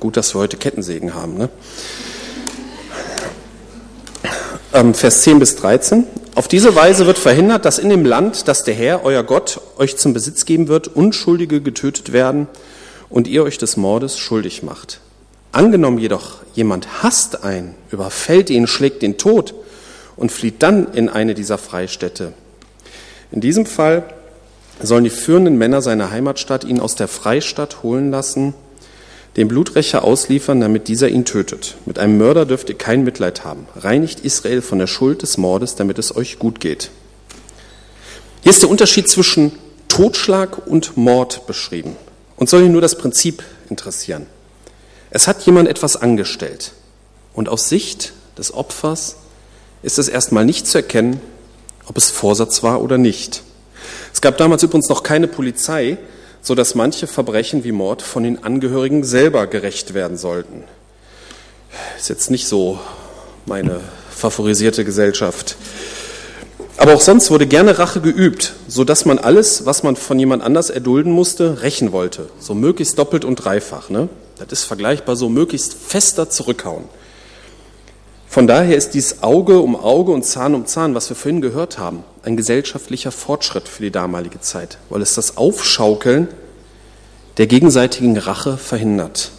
Gut, 0.00 0.16
dass 0.16 0.34
wir 0.34 0.40
heute 0.40 0.56
Kettensägen 0.56 1.14
haben. 1.14 1.36
Ne? 1.36 1.48
Ähm, 4.72 4.94
Vers 4.94 5.22
10 5.22 5.38
bis 5.38 5.56
13. 5.56 6.04
Auf 6.34 6.48
diese 6.48 6.74
Weise 6.74 7.06
wird 7.06 7.18
verhindert, 7.18 7.64
dass 7.64 7.78
in 7.78 7.90
dem 7.90 8.04
Land, 8.04 8.48
das 8.48 8.64
der 8.64 8.74
Herr, 8.74 9.04
euer 9.04 9.22
Gott, 9.22 9.60
euch 9.78 9.96
zum 9.96 10.14
Besitz 10.14 10.46
geben 10.46 10.66
wird, 10.66 10.88
Unschuldige 10.88 11.60
getötet 11.60 12.12
werden 12.12 12.48
und 13.08 13.28
ihr 13.28 13.44
euch 13.44 13.56
des 13.56 13.76
Mordes 13.76 14.18
schuldig 14.18 14.64
macht. 14.64 15.00
Angenommen 15.52 15.98
jedoch, 15.98 16.38
jemand 16.54 17.04
hasst 17.04 17.44
einen, 17.44 17.76
überfällt 17.92 18.50
ihn, 18.50 18.66
schlägt 18.66 19.04
ihn 19.04 19.16
tot 19.16 19.54
und 20.16 20.32
flieht 20.32 20.62
dann 20.62 20.92
in 20.92 21.08
eine 21.08 21.34
dieser 21.34 21.58
Freistädte. 21.58 22.32
In 23.30 23.40
diesem 23.40 23.66
Fall 23.66 24.04
sollen 24.82 25.04
die 25.04 25.10
führenden 25.10 25.56
Männer 25.58 25.82
seiner 25.82 26.10
Heimatstadt 26.10 26.64
ihn 26.64 26.80
aus 26.80 26.94
der 26.94 27.08
Freistadt 27.08 27.82
holen 27.82 28.10
lassen, 28.10 28.54
den 29.36 29.48
Bluträcher 29.48 30.04
ausliefern, 30.04 30.60
damit 30.60 30.86
dieser 30.86 31.08
ihn 31.08 31.24
tötet. 31.24 31.74
Mit 31.86 31.98
einem 31.98 32.18
Mörder 32.18 32.46
dürft 32.46 32.68
ihr 32.68 32.78
kein 32.78 33.02
Mitleid 33.02 33.44
haben. 33.44 33.66
Reinigt 33.76 34.20
Israel 34.20 34.62
von 34.62 34.78
der 34.78 34.86
Schuld 34.86 35.22
des 35.22 35.38
Mordes, 35.38 35.74
damit 35.74 35.98
es 35.98 36.14
euch 36.14 36.38
gut 36.38 36.60
geht. 36.60 36.90
Hier 38.42 38.50
ist 38.50 38.62
der 38.62 38.70
Unterschied 38.70 39.08
zwischen 39.08 39.52
Totschlag 39.88 40.66
und 40.66 40.96
Mord 40.96 41.46
beschrieben. 41.46 41.96
Und 42.36 42.48
soll 42.48 42.62
hier 42.62 42.70
nur 42.70 42.80
das 42.80 42.98
Prinzip 42.98 43.42
interessieren. 43.70 44.26
Es 45.10 45.26
hat 45.26 45.42
jemand 45.42 45.68
etwas 45.68 45.96
angestellt. 45.96 46.72
Und 47.32 47.48
aus 47.48 47.68
Sicht 47.68 48.12
des 48.38 48.52
Opfers 48.54 49.16
ist 49.84 49.98
es 49.98 50.08
erstmal 50.08 50.44
nicht 50.44 50.66
zu 50.66 50.78
erkennen, 50.78 51.20
ob 51.86 51.98
es 51.98 52.10
Vorsatz 52.10 52.62
war 52.62 52.82
oder 52.82 52.96
nicht. 52.96 53.42
Es 54.12 54.20
gab 54.20 54.38
damals 54.38 54.62
übrigens 54.62 54.88
noch 54.88 55.02
keine 55.02 55.28
Polizei, 55.28 55.98
so 56.40 56.54
dass 56.54 56.74
manche 56.74 57.06
Verbrechen 57.06 57.64
wie 57.64 57.72
Mord 57.72 58.00
von 58.00 58.22
den 58.22 58.44
Angehörigen 58.44 59.04
selber 59.04 59.46
gerecht 59.46 59.92
werden 59.92 60.16
sollten. 60.16 60.64
Ist 61.98 62.08
jetzt 62.08 62.30
nicht 62.30 62.48
so 62.48 62.78
meine 63.44 63.80
favorisierte 64.10 64.84
Gesellschaft. 64.84 65.56
Aber 66.76 66.94
auch 66.94 67.00
sonst 67.00 67.30
wurde 67.30 67.46
gerne 67.46 67.78
Rache 67.78 68.00
geübt, 68.00 68.54
so 68.66 68.84
dass 68.84 69.04
man 69.04 69.18
alles, 69.18 69.66
was 69.66 69.82
man 69.82 69.96
von 69.96 70.18
jemand 70.18 70.42
anders 70.42 70.70
erdulden 70.70 71.12
musste, 71.12 71.62
rächen 71.62 71.92
wollte. 71.92 72.30
So 72.40 72.54
möglichst 72.54 72.98
doppelt 72.98 73.24
und 73.24 73.36
dreifach. 73.36 73.90
Ne? 73.90 74.08
Das 74.38 74.48
ist 74.50 74.64
vergleichbar 74.64 75.14
so 75.14 75.28
möglichst 75.28 75.74
fester 75.74 76.30
zurückhauen. 76.30 76.84
Von 78.34 78.48
daher 78.48 78.76
ist 78.76 78.94
dies 78.94 79.22
Auge 79.22 79.60
um 79.60 79.76
Auge 79.76 80.10
und 80.10 80.24
Zahn 80.24 80.56
um 80.56 80.66
Zahn, 80.66 80.96
was 80.96 81.08
wir 81.08 81.14
vorhin 81.14 81.40
gehört 81.40 81.78
haben, 81.78 82.02
ein 82.24 82.36
gesellschaftlicher 82.36 83.12
Fortschritt 83.12 83.68
für 83.68 83.84
die 83.84 83.92
damalige 83.92 84.40
Zeit, 84.40 84.78
weil 84.88 85.02
es 85.02 85.14
das 85.14 85.36
Aufschaukeln 85.36 86.26
der 87.36 87.46
gegenseitigen 87.46 88.18
Rache 88.18 88.56
verhindert. 88.56 89.30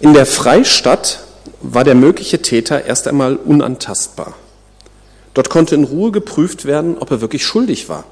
In 0.00 0.12
der 0.12 0.26
Freistadt 0.26 1.24
war 1.62 1.82
der 1.82 1.94
mögliche 1.94 2.42
Täter 2.42 2.84
erst 2.84 3.08
einmal 3.08 3.36
unantastbar. 3.36 4.34
Dort 5.32 5.48
konnte 5.48 5.76
in 5.76 5.84
Ruhe 5.84 6.12
geprüft 6.12 6.66
werden, 6.66 6.98
ob 6.98 7.10
er 7.10 7.22
wirklich 7.22 7.46
schuldig 7.46 7.88
war. 7.88 8.04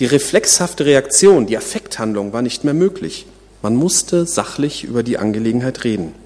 Die 0.00 0.06
reflexhafte 0.06 0.84
Reaktion, 0.84 1.46
die 1.46 1.56
Affekthandlung 1.56 2.32
war 2.32 2.42
nicht 2.42 2.64
mehr 2.64 2.74
möglich. 2.74 3.26
Man 3.62 3.76
musste 3.76 4.26
sachlich 4.26 4.82
über 4.82 5.04
die 5.04 5.16
Angelegenheit 5.16 5.84
reden. 5.84 6.23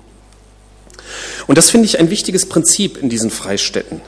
Und 1.47 1.59
das 1.59 1.71
finde 1.71 1.87
ich 1.87 1.99
ein 1.99 2.11
wichtiges 2.11 2.47
Prinzip 2.47 2.97
in 2.97 3.09
diesen 3.09 3.31
Freistädten. 3.31 4.01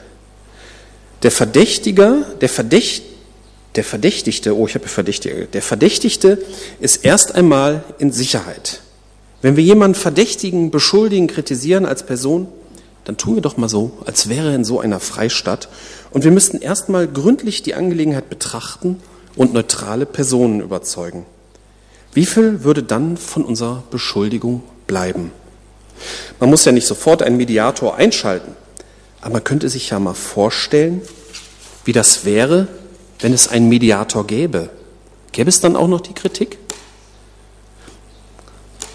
Der 1.23 1.31
Verdächtiger, 1.31 2.25
der, 2.41 2.49
Verdächt, 2.49 3.03
der 3.75 3.83
Verdächtigte, 3.83 4.55
oh, 4.55 4.67
ich 4.67 4.75
habe 4.75 4.87
Verdächtige, 4.87 5.45
der 5.45 5.61
Verdächtigte 5.61 6.43
ist 6.79 7.05
erst 7.05 7.35
einmal 7.35 7.83
in 7.99 8.11
Sicherheit. 8.11 8.81
Wenn 9.41 9.55
wir 9.55 9.63
jemanden 9.63 9.95
verdächtigen, 9.95 10.71
beschuldigen, 10.71 11.27
kritisieren 11.27 11.85
als 11.85 12.05
Person, 12.05 12.47
dann 13.05 13.17
tun 13.17 13.35
wir 13.35 13.41
doch 13.41 13.57
mal 13.57 13.69
so, 13.69 13.91
als 14.05 14.29
wäre 14.29 14.49
er 14.49 14.55
in 14.55 14.65
so 14.65 14.79
einer 14.79 14.99
Freistadt. 14.99 15.69
Und 16.11 16.23
wir 16.23 16.31
müssten 16.31 16.59
erstmal 16.59 17.07
gründlich 17.07 17.63
die 17.63 17.73
Angelegenheit 17.73 18.29
betrachten 18.29 19.01
und 19.35 19.53
neutrale 19.53 20.05
Personen 20.05 20.61
überzeugen. 20.61 21.25
Wie 22.13 22.25
viel 22.25 22.63
würde 22.63 22.83
dann 22.83 23.17
von 23.17 23.43
unserer 23.43 23.83
Beschuldigung 23.89 24.63
bleiben? 24.85 25.31
Man 26.39 26.49
muss 26.49 26.65
ja 26.65 26.71
nicht 26.71 26.87
sofort 26.87 27.21
einen 27.21 27.37
Mediator 27.37 27.95
einschalten, 27.95 28.55
aber 29.21 29.33
man 29.33 29.43
könnte 29.43 29.69
sich 29.69 29.89
ja 29.89 29.99
mal 29.99 30.13
vorstellen, 30.13 31.01
wie 31.85 31.93
das 31.93 32.25
wäre, 32.25 32.67
wenn 33.19 33.33
es 33.33 33.47
einen 33.47 33.69
Mediator 33.69 34.25
gäbe. 34.25 34.69
Gäbe 35.31 35.49
es 35.49 35.59
dann 35.61 35.75
auch 35.75 35.87
noch 35.87 36.01
die 36.01 36.13
Kritik? 36.13 36.57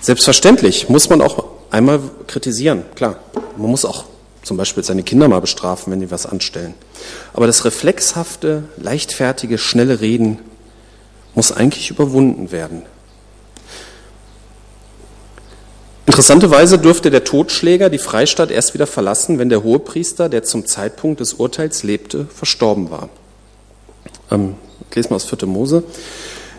Selbstverständlich 0.01 0.89
muss 0.89 1.09
man 1.09 1.21
auch 1.21 1.45
einmal 1.71 2.01
kritisieren, 2.27 2.85
klar. 2.95 3.19
Man 3.57 3.71
muss 3.71 3.85
auch 3.85 4.05
zum 4.43 4.57
Beispiel 4.57 4.85
seine 4.85 5.03
Kinder 5.03 5.29
mal 5.29 5.41
bestrafen, 5.41 5.93
wenn 5.93 6.01
die 6.01 6.11
was 6.11 6.27
anstellen. 6.27 6.75
Aber 7.33 7.47
das 7.47 7.65
reflexhafte, 7.65 8.65
leichtfertige, 8.77 9.59
schnelle 9.59 10.01
Reden 10.01 10.39
muss 11.35 11.51
eigentlich 11.51 11.91
überwunden 11.91 12.53
werden. 12.53 12.83
Interessanterweise 16.07 16.79
dürfte 16.79 17.11
der 17.11 17.25
Totschläger 17.25 17.91
die 17.91 17.99
Freistadt 17.99 18.53
erst 18.53 18.75
wieder 18.75 18.87
verlassen, 18.87 19.39
wenn 19.41 19.49
der 19.49 19.65
Hohepriester, 19.65 20.29
der 20.29 20.45
zum 20.45 20.65
Zeitpunkt 20.65 21.21
des 21.21 21.35
Urteils 21.35 21.83
lebte, 21.83 22.27
verstorben 22.33 22.91
war. 22.91 23.09
Ähm, 24.31 24.55
ich 24.89 24.97
lese 24.97 25.11
mal 25.11 25.17
aus 25.17 25.25
4. 25.25 25.47
Mose. 25.49 25.83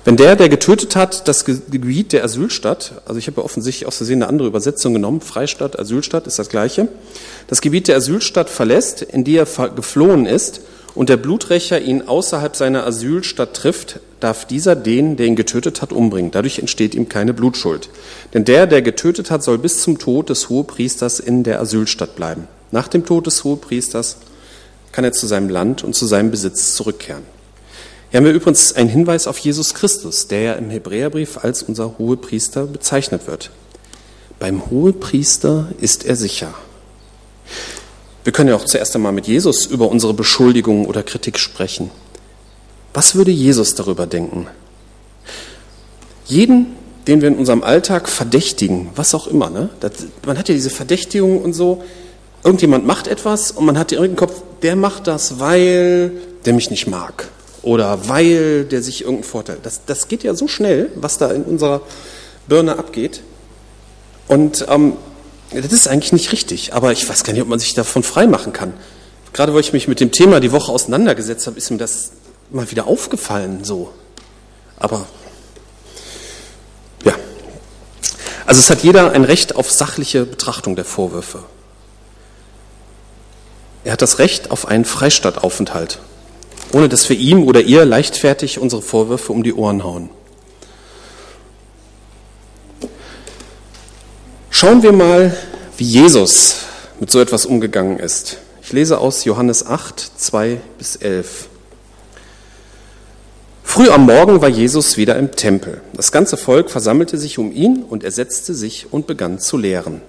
Wenn 0.03 0.17
der, 0.17 0.35
der 0.35 0.47
getötet 0.47 0.95
hat, 0.95 1.27
das 1.27 1.43
Gebiet 1.43 2.13
der 2.13 2.23
Asylstadt, 2.23 3.01
also 3.05 3.19
ich 3.19 3.27
habe 3.27 3.41
ja 3.41 3.45
offensichtlich 3.45 3.87
aus 3.87 3.97
Versehen 3.97 4.21
eine 4.21 4.29
andere 4.29 4.47
Übersetzung 4.47 4.93
genommen, 4.93 5.21
Freistadt, 5.21 5.77
Asylstadt 5.77 6.27
ist 6.27 6.39
das 6.39 6.49
gleiche, 6.49 6.87
das 7.47 7.59
Gebiet 7.59 7.87
der 7.87 7.97
Asylstadt 7.97 8.49
verlässt, 8.49 9.01
in 9.01 9.23
die 9.23 9.35
er 9.35 9.45
geflohen 9.75 10.25
ist, 10.25 10.61
und 10.95 11.09
der 11.09 11.17
Bluträcher 11.17 11.79
ihn 11.79 12.01
außerhalb 12.01 12.55
seiner 12.55 12.85
Asylstadt 12.85 13.53
trifft, 13.53 13.99
darf 14.19 14.45
dieser 14.45 14.75
den, 14.75 15.15
der 15.15 15.27
ihn 15.27 15.35
getötet 15.35 15.81
hat, 15.81 15.93
umbringen. 15.93 16.31
Dadurch 16.31 16.59
entsteht 16.59 16.95
ihm 16.95 17.09
keine 17.09 17.33
Blutschuld. 17.33 17.89
Denn 18.33 18.45
der, 18.45 18.67
der 18.67 18.81
getötet 18.81 19.29
hat, 19.29 19.43
soll 19.43 19.57
bis 19.57 19.81
zum 19.81 19.99
Tod 19.99 20.29
des 20.29 20.49
Hohepriesters 20.49 21.19
in 21.19 21.43
der 21.43 21.59
Asylstadt 21.59 22.15
bleiben. 22.15 22.47
Nach 22.71 22.87
dem 22.87 23.05
Tod 23.05 23.27
des 23.27 23.43
Hohepriesters 23.43 24.17
kann 24.91 25.05
er 25.05 25.13
zu 25.13 25.27
seinem 25.27 25.49
Land 25.49 25.83
und 25.83 25.95
zu 25.95 26.05
seinem 26.05 26.31
Besitz 26.31 26.75
zurückkehren. 26.75 27.23
Hier 28.09 28.19
haben 28.19 28.25
wir 28.25 28.33
übrigens 28.33 28.73
einen 28.73 28.89
Hinweis 28.89 29.27
auf 29.27 29.37
Jesus 29.37 29.73
Christus, 29.73 30.27
der 30.27 30.41
ja 30.41 30.53
im 30.53 30.69
Hebräerbrief 30.69 31.39
als 31.43 31.61
unser 31.61 31.97
Hohepriester 31.97 32.65
bezeichnet 32.65 33.27
wird. 33.27 33.51
Beim 34.39 34.69
Hohepriester 34.69 35.67
ist 35.81 36.05
er 36.05 36.15
sicher. 36.15 36.53
Wir 38.23 38.33
können 38.33 38.49
ja 38.49 38.55
auch 38.55 38.65
zuerst 38.65 38.95
einmal 38.95 39.13
mit 39.13 39.27
Jesus 39.27 39.65
über 39.65 39.89
unsere 39.89 40.13
Beschuldigungen 40.13 40.85
oder 40.85 41.03
Kritik 41.03 41.37
sprechen. 41.37 41.91
Was 42.97 43.13
würde 43.13 43.29
Jesus 43.29 43.75
darüber 43.75 44.07
denken? 44.07 44.47
Jeden, 46.25 46.75
den 47.05 47.21
wir 47.21 47.27
in 47.27 47.35
unserem 47.35 47.61
Alltag 47.61 48.09
verdächtigen, 48.09 48.89
was 48.95 49.13
auch 49.13 49.27
immer, 49.27 49.51
ne? 49.51 49.69
Das, 49.81 49.91
man 50.25 50.35
hat 50.35 50.49
ja 50.49 50.55
diese 50.55 50.71
Verdächtigung 50.71 51.39
und 51.43 51.53
so, 51.53 51.83
irgendjemand 52.43 52.87
macht 52.87 53.05
etwas 53.05 53.51
und 53.51 53.67
man 53.67 53.77
hat 53.77 53.91
im 53.91 54.15
Kopf, 54.15 54.41
der 54.63 54.75
macht 54.75 55.05
das, 55.05 55.39
weil 55.39 56.11
der 56.45 56.53
mich 56.53 56.71
nicht 56.71 56.87
mag 56.87 57.27
oder 57.61 58.09
weil 58.09 58.65
der 58.65 58.81
sich 58.81 59.01
irgendeinen 59.01 59.29
Vorteil. 59.29 59.59
Das, 59.61 59.81
das 59.85 60.07
geht 60.07 60.23
ja 60.23 60.33
so 60.33 60.47
schnell, 60.47 60.89
was 60.95 61.19
da 61.19 61.29
in 61.29 61.43
unserer 61.43 61.81
Birne 62.47 62.79
abgeht. 62.79 63.21
Und 64.27 64.65
ähm, 64.69 64.93
das 65.53 65.71
ist 65.71 65.87
eigentlich 65.87 66.13
nicht 66.13 66.31
richtig, 66.31 66.73
aber 66.73 66.93
ich 66.93 67.07
weiß 67.07 67.23
gar 67.23 67.33
nicht, 67.33 67.43
ob 67.43 67.47
man 67.47 67.59
sich 67.59 67.75
davon 67.75 68.01
frei 68.01 68.25
machen 68.25 68.53
kann. 68.53 68.73
Gerade 69.33 69.53
weil 69.53 69.61
ich 69.61 69.71
mich 69.71 69.87
mit 69.87 69.99
dem 69.99 70.11
Thema 70.11 70.39
die 70.39 70.51
Woche 70.51 70.71
auseinandergesetzt 70.71 71.45
habe, 71.45 71.59
ist 71.59 71.69
mir 71.69 71.77
das 71.77 72.13
mal 72.49 72.69
wieder 72.69 72.87
aufgefallen 72.87 73.63
so. 73.63 73.93
Aber 74.77 75.07
ja, 77.03 77.13
Also 78.45 78.59
es 78.59 78.69
hat 78.69 78.83
jeder 78.83 79.11
ein 79.11 79.25
Recht 79.25 79.55
auf 79.55 79.69
sachliche 79.69 80.25
Betrachtung 80.25 80.75
der 80.75 80.85
Vorwürfe. 80.85 81.43
Er 83.83 83.93
hat 83.93 84.01
das 84.01 84.19
Recht 84.19 84.51
auf 84.51 84.67
einen 84.67 84.85
Freistaataufenthalt, 84.85 85.99
ohne 86.71 86.89
dass 86.89 87.09
wir 87.09 87.17
ihm 87.17 87.43
oder 87.43 87.61
ihr 87.61 87.85
leichtfertig 87.85 88.59
unsere 88.59 88.81
Vorwürfe 88.81 89.31
um 89.33 89.43
die 89.43 89.53
Ohren 89.53 89.83
hauen. 89.83 90.09
Schauen 94.49 94.81
wir 94.81 94.91
mal, 94.91 95.37
wie 95.77 95.85
Jesus 95.85 96.55
mit 96.99 97.11
so 97.11 97.19
etwas 97.19 97.45
umgegangen 97.45 97.99
ist. 97.99 98.37
Ich 98.61 98.73
lese 98.73 98.97
aus 98.97 99.23
Johannes 99.23 99.65
8, 99.65 100.11
2 100.17 100.59
bis 100.77 100.95
11. 100.95 101.47
Früh 103.77 103.89
am 103.89 104.07
Morgen 104.07 104.41
war 104.41 104.49
Jesus 104.49 104.97
wieder 104.97 105.17
im 105.17 105.33
Tempel. 105.33 105.81
Das 105.93 106.11
ganze 106.11 106.35
Volk 106.35 106.71
versammelte 106.71 107.15
sich 107.19 107.37
um 107.37 107.51
ihn 107.51 107.83
und 107.87 108.03
er 108.03 108.09
setzte 108.09 108.55
sich 108.55 108.91
und 108.91 109.05
begann 109.05 109.37
zu 109.37 109.55
lehren. 109.55 110.01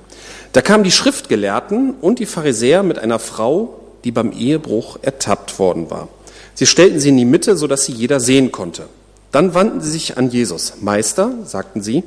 Da 0.55 0.63
kamen 0.63 0.85
die 0.85 0.91
Schriftgelehrten 0.91 1.93
und 2.01 2.19
die 2.19 2.25
Pharisäer 2.25 2.83
mit 2.83 2.99
einer 2.99 3.19
Frau, 3.19 3.79
die 4.05 4.11
beim 4.11 4.33
Ehebruch 4.33 5.01
ertappt 5.03 5.59
worden 5.59 5.91
war. 5.91 6.09
Sie 6.55 6.65
stellten 6.65 6.99
sie 6.99 7.11
in 7.11 7.19
die 7.19 7.27
Mitte, 7.27 7.59
sodass 7.59 7.85
sie 7.85 7.93
jeder 7.93 8.21
sehen 8.21 8.53
konnte. 8.53 8.87
Dann 9.33 9.53
wandten 9.53 9.83
sie 9.83 9.91
sich 9.91 10.17
an 10.17 10.31
Jesus. 10.31 10.77
Meister, 10.81 11.33
sagten 11.45 11.83
sie, 11.83 12.05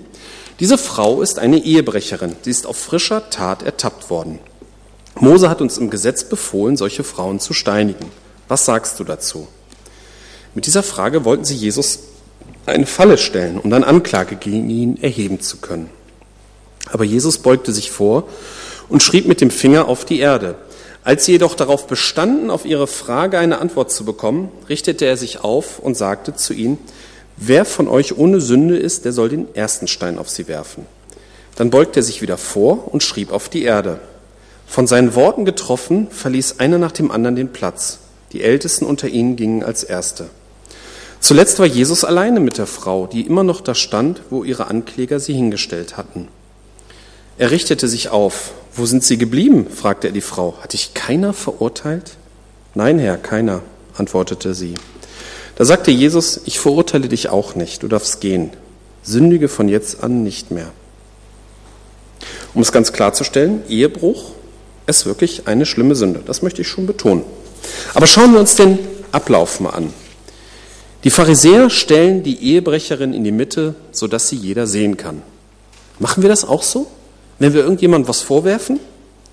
diese 0.60 0.80
Frau 0.80 1.22
ist 1.22 1.38
eine 1.38 1.60
Ehebrecherin. 1.60 2.36
Sie 2.42 2.50
ist 2.50 2.66
auf 2.66 2.78
frischer 2.78 3.30
Tat 3.30 3.62
ertappt 3.62 4.10
worden. 4.10 4.40
Mose 5.20 5.48
hat 5.48 5.62
uns 5.62 5.78
im 5.78 5.92
Gesetz 5.92 6.24
befohlen, 6.24 6.76
solche 6.76 7.04
Frauen 7.04 7.40
zu 7.40 7.54
steinigen. 7.54 8.08
Was 8.48 8.66
sagst 8.66 9.00
du 9.00 9.04
dazu? 9.04 9.48
Mit 10.54 10.66
dieser 10.66 10.84
Frage 10.84 11.26
wollten 11.26 11.46
sie 11.46 11.56
Jesus 11.56 12.00
eine 12.66 12.86
Falle 12.86 13.18
stellen, 13.18 13.58
um 13.58 13.70
dann 13.70 13.84
Anklage 13.84 14.36
gegen 14.36 14.70
ihn 14.70 15.02
erheben 15.02 15.40
zu 15.40 15.58
können. 15.58 15.90
Aber 16.92 17.04
Jesus 17.04 17.38
beugte 17.38 17.72
sich 17.72 17.92
vor 17.92 18.28
und 18.90 19.02
schrieb 19.02 19.28
mit 19.28 19.42
dem 19.42 19.52
Finger 19.52 19.88
auf 19.88 20.06
die 20.06 20.20
Erde. 20.20 20.56
Als 21.04 21.26
sie 21.26 21.32
jedoch 21.34 21.56
darauf 21.56 21.88
bestanden, 21.88 22.52
auf 22.52 22.66
ihre 22.66 22.86
Frage 22.86 23.40
eine 23.40 23.60
Antwort 23.60 23.92
zu 23.92 24.06
bekommen, 24.06 24.50
richtete 24.70 25.06
er 25.06 25.18
sich 25.18 25.44
auf 25.44 25.80
und 25.80 25.98
sagte 25.98 26.36
zu 26.36 26.54
ihnen, 26.54 26.78
wer 27.38 27.66
von 27.66 27.88
euch 27.88 28.18
ohne 28.18 28.40
Sünde 28.40 28.78
ist, 28.78 29.06
der 29.06 29.14
soll 29.14 29.30
den 29.30 29.56
ersten 29.56 29.88
Stein 29.88 30.20
auf 30.20 30.30
sie 30.30 30.48
werfen. 30.48 30.86
Dann 31.56 31.72
beugte 31.72 32.02
er 32.02 32.04
sich 32.04 32.22
wieder 32.22 32.38
vor 32.38 32.94
und 32.94 33.04
schrieb 33.04 33.32
auf 33.32 33.50
die 33.50 33.64
Erde. 33.64 34.00
Von 34.68 34.86
seinen 34.86 35.16
Worten 35.16 35.44
getroffen, 35.44 36.08
verließ 36.12 36.60
einer 36.60 36.78
nach 36.78 36.92
dem 36.92 37.10
anderen 37.10 37.36
den 37.36 37.52
Platz. 37.52 38.00
Die 38.32 38.44
Ältesten 38.44 38.86
unter 38.86 39.08
ihnen 39.08 39.36
gingen 39.36 39.64
als 39.64 39.84
Erste. 39.84 40.30
Zuletzt 41.22 41.60
war 41.60 41.66
Jesus 41.66 42.04
alleine 42.04 42.42
mit 42.42 42.58
der 42.58 42.68
Frau, 42.68 43.08
die 43.08 43.22
immer 43.22 43.44
noch 43.44 43.62
da 43.62 43.74
stand, 43.76 44.22
wo 44.30 44.44
ihre 44.44 44.68
Ankläger 44.68 45.22
sie 45.22 45.34
hingestellt 45.34 45.96
hatten. 45.96 46.28
Er 47.38 47.52
richtete 47.52 47.88
sich 47.88 48.10
auf 48.10 48.52
wo 48.74 48.86
sind 48.86 49.04
Sie 49.04 49.18
geblieben? 49.18 49.68
fragte 49.70 50.08
er 50.08 50.14
die 50.14 50.22
Frau. 50.22 50.56
Hat 50.62 50.74
dich 50.74 50.94
keiner 50.94 51.34
verurteilt? 51.34 52.12
Nein, 52.74 53.00
Herr, 53.00 53.18
keiner, 53.18 53.62
antwortete 53.98 54.54
sie. 54.54 54.76
Da 55.58 55.66
sagte 55.66 55.92
Jesus, 55.92 56.42
ich 56.46 56.60
verurteile 56.60 57.10
dich 57.10 57.30
auch 57.30 57.56
nicht, 57.56 57.84
du 57.84 57.90
darfst 57.90 58.22
gehen. 58.22 58.52
Sündige 59.04 59.50
von 59.50 59.68
jetzt 59.68 60.04
an 60.04 60.24
nicht 60.24 60.52
mehr. 60.52 60.72
Um 62.54 62.62
es 62.62 62.72
ganz 62.72 62.94
klarzustellen, 62.94 63.62
Ehebruch 63.68 64.32
ist 64.88 65.06
wirklich 65.06 65.48
eine 65.48 65.66
schlimme 65.66 65.96
Sünde. 65.96 66.22
Das 66.26 66.42
möchte 66.42 66.62
ich 66.62 66.68
schon 66.68 66.88
betonen. 66.88 67.24
Aber 67.94 68.08
schauen 68.08 68.32
wir 68.32 68.40
uns 68.40 68.56
den 68.56 68.80
Ablauf 69.12 69.60
mal 69.60 69.72
an. 69.72 69.94
Die 71.04 71.10
Pharisäer 71.10 71.70
stellen 71.70 72.24
die 72.24 72.44
Ehebrecherin 72.44 73.14
in 73.14 73.24
die 73.24 73.32
Mitte, 73.32 73.76
sodass 73.92 74.30
sie 74.30 74.36
jeder 74.36 74.68
sehen 74.68 74.98
kann. 74.98 75.22
Machen 76.00 76.22
wir 76.22 76.30
das 76.30 76.46
auch 76.46 76.64
so? 76.64 76.88
wenn 77.42 77.54
wir 77.54 77.64
irgendjemandem 77.64 78.08
was 78.08 78.22
vorwerfen, 78.22 78.80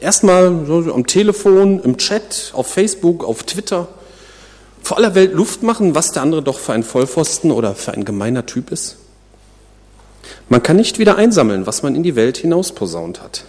erstmal 0.00 0.46
am 0.46 1.06
Telefon, 1.06 1.78
im 1.82 1.98
Chat, 1.98 2.52
auf 2.54 2.68
Facebook, 2.68 3.22
auf 3.22 3.42
Twitter, 3.42 3.86
vor 4.82 4.96
aller 4.96 5.14
Welt 5.14 5.34
Luft 5.34 5.62
machen, 5.62 5.94
was 5.94 6.12
der 6.12 6.22
andere 6.22 6.42
doch 6.42 6.58
für 6.58 6.72
ein 6.72 6.84
Vollpfosten 6.84 7.50
oder 7.50 7.74
für 7.74 7.92
ein 7.92 8.06
gemeiner 8.06 8.46
Typ 8.46 8.70
ist? 8.70 8.96
Man 10.48 10.62
kann 10.62 10.76
nicht 10.76 10.98
wieder 10.98 11.16
einsammeln, 11.16 11.66
was 11.66 11.82
man 11.82 11.94
in 11.94 12.02
die 12.02 12.16
Welt 12.16 12.38
hinausposaunt 12.38 13.20
hat. 13.20 13.44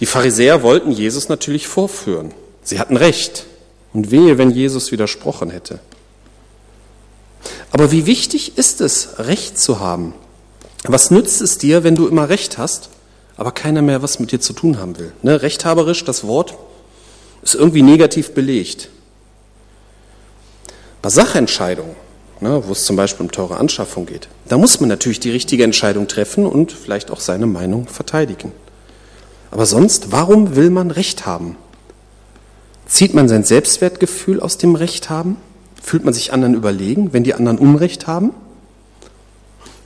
Die 0.00 0.06
Pharisäer 0.06 0.62
wollten 0.62 0.92
Jesus 0.92 1.30
natürlich 1.30 1.66
vorführen. 1.66 2.32
Sie 2.62 2.78
hatten 2.78 2.98
recht. 2.98 3.46
Und 3.94 4.10
wehe, 4.10 4.36
wenn 4.36 4.50
Jesus 4.50 4.92
widersprochen 4.92 5.48
hätte. 5.48 5.78
Aber 7.72 7.92
wie 7.92 8.06
wichtig 8.06 8.56
ist 8.58 8.80
es, 8.80 9.18
Recht 9.18 9.58
zu 9.58 9.80
haben? 9.80 10.14
Was 10.84 11.10
nützt 11.10 11.40
es 11.40 11.58
dir, 11.58 11.84
wenn 11.84 11.94
du 11.94 12.06
immer 12.06 12.28
Recht 12.28 12.58
hast 12.58 12.90
aber 13.36 13.52
keiner 13.52 13.82
mehr 13.82 14.02
was 14.02 14.18
mit 14.18 14.32
dir 14.32 14.40
zu 14.40 14.52
tun 14.52 14.78
haben 14.78 14.98
will. 14.98 15.12
Ne? 15.22 15.42
Rechthaberisch, 15.42 16.04
das 16.04 16.26
Wort 16.26 16.54
ist 17.42 17.54
irgendwie 17.54 17.82
negativ 17.82 18.32
belegt. 18.32 18.88
Bei 21.02 21.10
Sachentscheidungen, 21.10 21.94
ne, 22.40 22.62
wo 22.66 22.72
es 22.72 22.84
zum 22.84 22.96
Beispiel 22.96 23.24
um 23.26 23.30
teure 23.30 23.58
Anschaffung 23.58 24.06
geht, 24.06 24.28
da 24.48 24.58
muss 24.58 24.80
man 24.80 24.88
natürlich 24.88 25.20
die 25.20 25.30
richtige 25.30 25.62
Entscheidung 25.62 26.08
treffen 26.08 26.46
und 26.46 26.72
vielleicht 26.72 27.10
auch 27.10 27.20
seine 27.20 27.46
Meinung 27.46 27.86
verteidigen. 27.86 28.52
Aber 29.50 29.66
sonst, 29.66 30.10
warum 30.10 30.56
will 30.56 30.70
man 30.70 30.90
Recht 30.90 31.26
haben? 31.26 31.56
Zieht 32.86 33.14
man 33.14 33.28
sein 33.28 33.44
Selbstwertgefühl 33.44 34.40
aus 34.40 34.58
dem 34.58 34.74
Recht 34.74 35.10
haben? 35.10 35.36
Fühlt 35.86 36.04
man 36.04 36.12
sich 36.12 36.32
anderen 36.32 36.54
überlegen, 36.54 37.12
wenn 37.12 37.22
die 37.22 37.34
anderen 37.34 37.58
Unrecht 37.58 38.08
haben? 38.08 38.34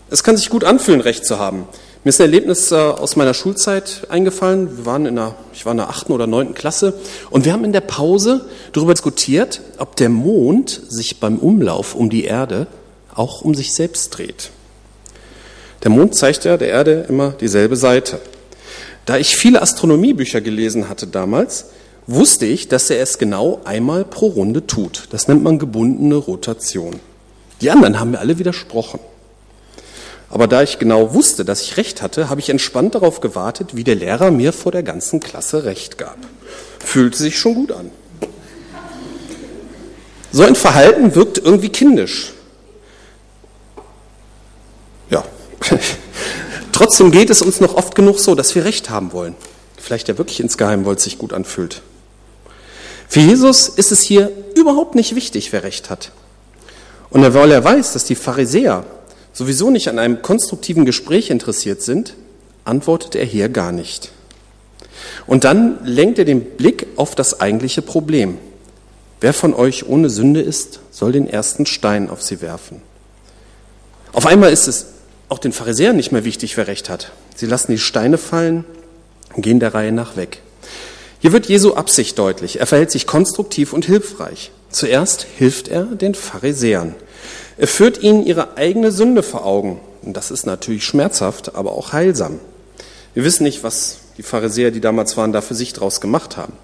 Es 0.09 0.25
kann 0.25 0.35
sich 0.35 0.49
gut 0.49 0.65
anfühlen, 0.65 1.03
Recht 1.03 1.27
zu 1.27 1.39
haben. 1.39 1.67
Mir 2.05 2.09
ist 2.09 2.19
ein 2.23 2.25
Erlebnis 2.25 2.73
äh, 2.73 2.77
aus 2.77 3.17
meiner 3.17 3.35
Schulzeit 3.35 4.07
eingefallen. 4.09 4.79
Wir 4.79 4.87
waren 4.87 5.05
in 5.05 5.17
der, 5.17 5.35
ich 5.53 5.67
war 5.67 5.73
in 5.73 5.77
der 5.77 5.91
achten 5.91 6.13
oder 6.13 6.27
neunten 6.27 6.55
Klasse 6.55 6.95
und 7.29 7.45
wir 7.45 7.53
haben 7.53 7.67
in 7.67 7.75
der 7.75 7.83
Pause 7.83 8.49
darüber 8.73 8.95
diskutiert, 8.95 9.61
ob 9.77 9.95
der 9.97 10.09
Mond 10.09 10.71
sich 10.89 11.21
beim 11.21 11.37
Umlauf 11.37 11.95
um 11.95 12.09
die 12.09 12.25
Erde 12.25 12.67
auch 13.15 13.43
um 13.43 13.55
sich 13.55 13.75
selbst 13.75 14.09
dreht. 14.17 14.53
Der 15.83 15.91
Mond 15.91 16.15
zeigt 16.15 16.47
ja 16.47 16.57
der 16.57 16.69
Erde 16.69 17.05
immer 17.11 17.33
dieselbe 17.33 17.77
Seite. 17.77 18.23
Da 19.05 19.19
ich 19.19 19.37
viele 19.37 19.61
Astronomiebücher 19.61 20.41
gelesen 20.41 20.89
hatte 20.89 21.07
damals, 21.07 21.67
wusste 22.11 22.47
ich, 22.47 22.69
dass 22.69 22.91
er 22.91 23.03
es 23.03 23.19
genau 23.19 23.61
einmal 23.65 24.05
pro 24.05 24.27
Runde 24.27 24.67
tut. 24.67 25.05
Das 25.11 25.29
nennt 25.29 25.43
man 25.43 25.59
gebundene 25.59 26.17
Rotation. 26.17 27.01
Die 27.61 27.71
anderen 27.71 28.01
haben 28.01 28.13
mir 28.13 28.19
alle 28.19 28.39
widersprochen. 28.39 29.01
Aber 30.29 30.47
da 30.47 30.63
ich 30.63 30.79
genau 30.79 31.13
wusste, 31.13 31.45
dass 31.45 31.63
ich 31.63 31.77
recht 31.77 32.03
hatte, 32.03 32.29
habe 32.29 32.41
ich 32.41 32.51
entspannt 32.51 32.95
darauf 32.95 33.21
gewartet, 33.21 33.75
wie 33.75 33.85
der 33.85 33.97
Lehrer 33.97 34.31
mir 34.31 34.53
vor 34.53 34.71
der 34.71 34.83
ganzen 34.83 35.21
Klasse 35.21 35.65
recht 35.65 35.99
gab. 35.99 36.19
Fühlte 36.79 37.19
sich 37.19 37.39
schon 37.39 37.55
gut 37.55 37.73
an. 37.73 37.91
So 40.33 40.45
ein 40.45 40.55
Verhalten 40.55 41.15
wirkt 41.17 41.39
irgendwie 41.39 41.71
kindisch. 41.71 42.33
Ja. 45.11 45.25
Trotzdem 46.73 47.11
geht 47.11 47.31
es 47.31 47.43
uns 47.43 47.61
noch 47.61 47.75
oft 47.75 47.97
genug 47.97 48.21
so, 48.21 48.37
dass 48.37 48.55
wir 48.55 48.65
Recht 48.65 48.89
haben 48.89 49.13
wollen. 49.13 49.35
Vielleicht 49.77 50.09
ja 50.09 50.17
wirklich 50.17 50.39
insgeheim, 50.41 50.87
weil 50.87 50.95
es 50.95 51.03
sich 51.03 51.19
gut 51.19 51.33
anfühlt. 51.33 51.83
Für 53.11 53.19
Jesus 53.19 53.69
ist 53.69 53.91
es 53.91 54.03
hier 54.03 54.31
überhaupt 54.55 54.95
nicht 54.95 55.17
wichtig, 55.17 55.53
wer 55.53 55.65
Recht 55.65 55.91
hat. 55.91 56.13
Und 57.11 57.23
weil 57.35 57.51
er 57.51 57.65
weiß, 57.65 57.93
dass 57.93 58.05
die 58.05 58.15
Pharisäer 58.15 58.85
sowieso 59.33 59.71
nicht 59.71 59.89
an 59.89 59.99
einem 59.99 60.23
konstruktiven 60.23 60.85
Gespräch 60.85 61.29
interessiert 61.29 61.83
sind, 61.83 62.15
antwortet 62.65 63.17
er 63.17 63.25
hier 63.25 63.49
gar 63.49 63.73
nicht. 63.73 64.13
Und 65.27 65.43
dann 65.43 65.85
lenkt 65.85 66.21
er 66.21 66.25
den 66.25 66.57
Blick 66.57 66.87
auf 66.95 67.17
das 67.17 67.41
eigentliche 67.41 67.83
Problem. 67.83 68.39
Wer 69.21 69.35
von 69.35 69.55
euch 69.55 69.89
ohne 69.89 70.09
Sünde 70.09 70.41
ist, 70.41 70.79
soll 70.93 71.11
den 71.11 71.29
ersten 71.29 71.67
Stein 71.67 72.11
auf 72.11 72.23
sie 72.23 72.41
werfen. 72.41 72.81
Auf 74.13 74.25
einmal 74.25 74.53
ist 74.53 74.69
es 74.69 74.87
auch 75.29 75.39
den 75.39 75.53
Pharisäern 75.53 75.97
nicht 75.97 76.13
mehr 76.13 76.25
wichtig, 76.25 76.57
wer 76.57 76.69
recht 76.69 76.89
hat. 76.89 77.11
Sie 77.35 77.47
lassen 77.47 77.73
die 77.73 77.79
Steine 77.79 78.19
fallen 78.19 78.65
und 79.35 79.43
gehen 79.43 79.59
der 79.59 79.75
Reihe 79.75 79.91
nach 79.91 80.15
weg. 80.15 80.43
Hier 81.21 81.33
wird 81.33 81.47
Jesu 81.47 81.75
Absicht 81.75 82.19
deutlich. 82.19 82.61
Er 82.61 82.67
verhält 82.67 82.91
sich 82.91 83.07
konstruktiv 83.07 83.73
und 83.73 83.85
hilfreich. 83.85 84.51
Zuerst 84.71 85.27
hilft 85.37 85.69
er 85.69 85.85
den 85.85 86.15
Pharisäern. 86.15 86.95
Er 87.59 87.67
führt 87.67 88.03
ihnen 88.03 88.25
ihre 88.25 88.57
eigene 88.57 88.91
Sünde 88.91 89.23
vor 89.23 89.45
Augen. 89.45 89.81
Und 90.03 90.17
das 90.17 90.31
ist 90.31 90.47
natürlich 90.47 90.85
schmerzhaft, 90.85 91.55
aber 91.55 91.73
auch 91.73 91.93
heilsam. 91.93 92.41
Wir 93.13 93.25
wissen 93.25 93.43
nicht, 93.43 93.63
was 93.63 93.99
die 94.17 94.23
Pharisäer, 94.23 94.71
die 94.71 94.81
damals 94.81 95.17
waren, 95.19 95.33
da 95.33 95.43
für 95.43 95.55
sich 95.55 95.75
draus 95.75 96.01
gemacht 96.01 96.39
haben. 96.39 96.55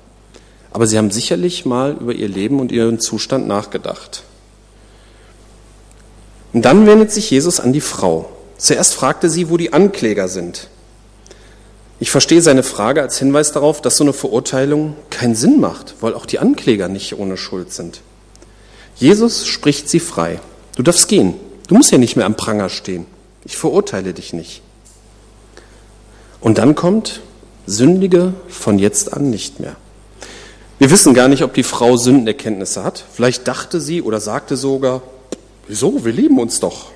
Aber 0.73 0.87
sie 0.87 0.97
haben 0.97 1.11
sicherlich 1.11 1.67
mal 1.67 1.97
über 2.01 2.15
ihr 2.15 2.29
Leben 2.29 2.61
und 2.61 2.73
ihren 2.73 2.99
Zustand 2.99 3.47
nachgedacht. 3.47 4.23
Und 6.55 6.65
dann 6.65 6.87
wendet 6.87 7.13
sich 7.13 7.31
Jesus 7.31 7.61
an 7.61 7.75
die 7.75 7.83
Frau. 7.83 8.31
Zuerst 8.57 8.95
fragte 8.95 9.29
sie, 9.29 9.51
wo 9.51 9.59
die 9.59 9.75
Ankläger 9.75 10.29
sind. 10.29 10.69
Ich 11.99 12.11
verstehe 12.11 12.43
seine 12.43 12.63
Frage 12.63 13.01
als 13.01 13.19
Hinweis 13.19 13.53
darauf, 13.53 13.81
dass 13.81 13.97
so 13.97 14.05
eine 14.05 14.13
Verurteilung 14.13 14.97
keinen 15.09 15.35
Sinn 15.35 15.61
macht, 15.61 15.95
weil 16.01 16.13
auch 16.13 16.27
die 16.27 16.39
Ankläger 16.39 16.89
nicht 16.89 17.19
ohne 17.19 17.37
Schuld 17.37 17.73
sind. 17.73 18.03
Jesus 18.97 19.47
spricht 19.47 19.89
sie 19.89 20.01
frei. 20.01 20.41
Du 20.77 20.83
darfst 20.83 21.09
gehen. 21.09 21.35
Du 21.69 21.75
musst 21.75 21.91
ja 21.91 21.99
nicht 21.99 22.17
mehr 22.17 22.27
am 22.27 22.37
Pranger 22.37 22.69
stehen. 22.69 23.07
Ich 23.45 23.57
verurteile 23.57 24.13
dich 24.13 24.33
nicht. 24.33 24.63
Und 26.41 26.59
dann 26.59 26.75
kommt, 26.75 27.21
sündige 27.67 28.35
von 28.49 28.79
jetzt 28.79 29.13
an 29.13 29.31
nicht 29.31 29.59
mehr. 29.59 29.77
Wir 30.79 30.91
wissen 30.91 31.15
gar 31.15 31.29
nicht, 31.29 31.43
ob 31.43 31.55
die 31.55 31.63
Frau 31.63 31.97
Sündenerkenntnisse 31.97 32.85
hat. 32.85 33.03
Vielleicht 33.13 33.49
dachte 33.49 33.81
sie 33.81 34.03
oder 34.03 34.21
sagte 34.21 34.57
sogar, 34.57 35.03
wieso, 35.67 36.05
wir 36.05 36.13
lieben 36.13 36.39
uns 36.39 36.61
doch. 36.61 36.91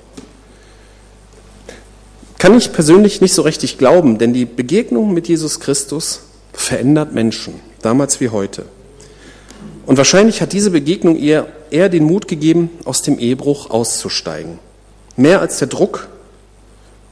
Kann 2.41 2.57
ich 2.57 2.73
persönlich 2.73 3.21
nicht 3.21 3.35
so 3.35 3.43
richtig 3.43 3.77
glauben, 3.77 4.17
denn 4.17 4.33
die 4.33 4.47
Begegnung 4.47 5.13
mit 5.13 5.29
Jesus 5.29 5.61
Christus 5.61 6.21
verändert 6.55 7.13
Menschen, 7.13 7.61
damals 7.83 8.19
wie 8.19 8.31
heute. 8.31 8.65
Und 9.85 9.99
wahrscheinlich 9.99 10.41
hat 10.41 10.55
diese 10.55 10.71
Begegnung 10.71 11.17
ihr 11.17 11.49
eher 11.71 11.91
den 11.91 12.05
Mut 12.05 12.29
gegeben, 12.29 12.71
aus 12.87 13.03
dem 13.03 13.19
Ehebruch 13.19 13.69
auszusteigen. 13.69 14.59
Mehr 15.17 15.43
als 15.43 15.59
der 15.59 15.69
Druck 15.69 16.09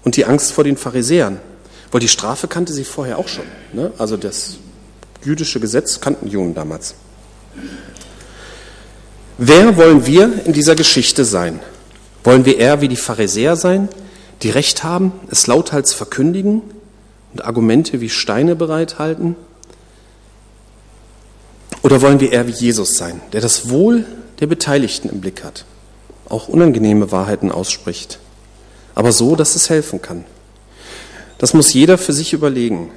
und 0.02 0.16
die 0.16 0.24
Angst 0.24 0.52
vor 0.52 0.64
den 0.64 0.78
Pharisäern. 0.78 1.40
Weil 1.92 2.00
die 2.00 2.08
Strafe 2.08 2.48
kannte 2.48 2.72
sie 2.72 2.84
vorher 2.84 3.18
auch 3.18 3.28
schon. 3.28 3.44
Ne? 3.74 3.92
Also 3.98 4.16
das 4.16 4.54
jüdische 5.22 5.60
Gesetz 5.60 6.00
kannten 6.00 6.28
Juden 6.28 6.54
damals. 6.54 6.94
Wer 9.36 9.76
wollen 9.76 10.06
wir 10.06 10.46
in 10.46 10.54
dieser 10.54 10.74
Geschichte 10.74 11.26
sein? 11.26 11.60
Wollen 12.24 12.46
wir 12.46 12.56
eher 12.56 12.80
wie 12.80 12.88
die 12.88 12.96
Pharisäer 12.96 13.56
sein, 13.56 13.90
die 14.42 14.50
Recht 14.50 14.84
haben, 14.84 15.12
es 15.30 15.46
lauthals 15.46 15.92
verkündigen 15.92 16.62
und 17.32 17.44
Argumente 17.44 18.00
wie 18.00 18.08
Steine 18.08 18.56
bereithalten? 18.56 19.36
Oder 21.82 22.02
wollen 22.02 22.20
wir 22.20 22.32
eher 22.32 22.46
wie 22.46 22.52
Jesus 22.52 22.96
sein, 22.96 23.20
der 23.32 23.40
das 23.40 23.68
Wohl 23.70 24.04
der 24.40 24.46
Beteiligten 24.46 25.08
im 25.08 25.20
Blick 25.20 25.44
hat, 25.44 25.64
auch 26.28 26.48
unangenehme 26.48 27.12
Wahrheiten 27.12 27.50
ausspricht, 27.50 28.18
aber 28.94 29.12
so, 29.12 29.36
dass 29.36 29.54
es 29.54 29.70
helfen 29.70 30.02
kann? 30.02 30.24
Das 31.38 31.54
muss 31.54 31.72
jeder 31.72 31.98
für 31.98 32.12
sich 32.12 32.32
überlegen. 32.32 32.90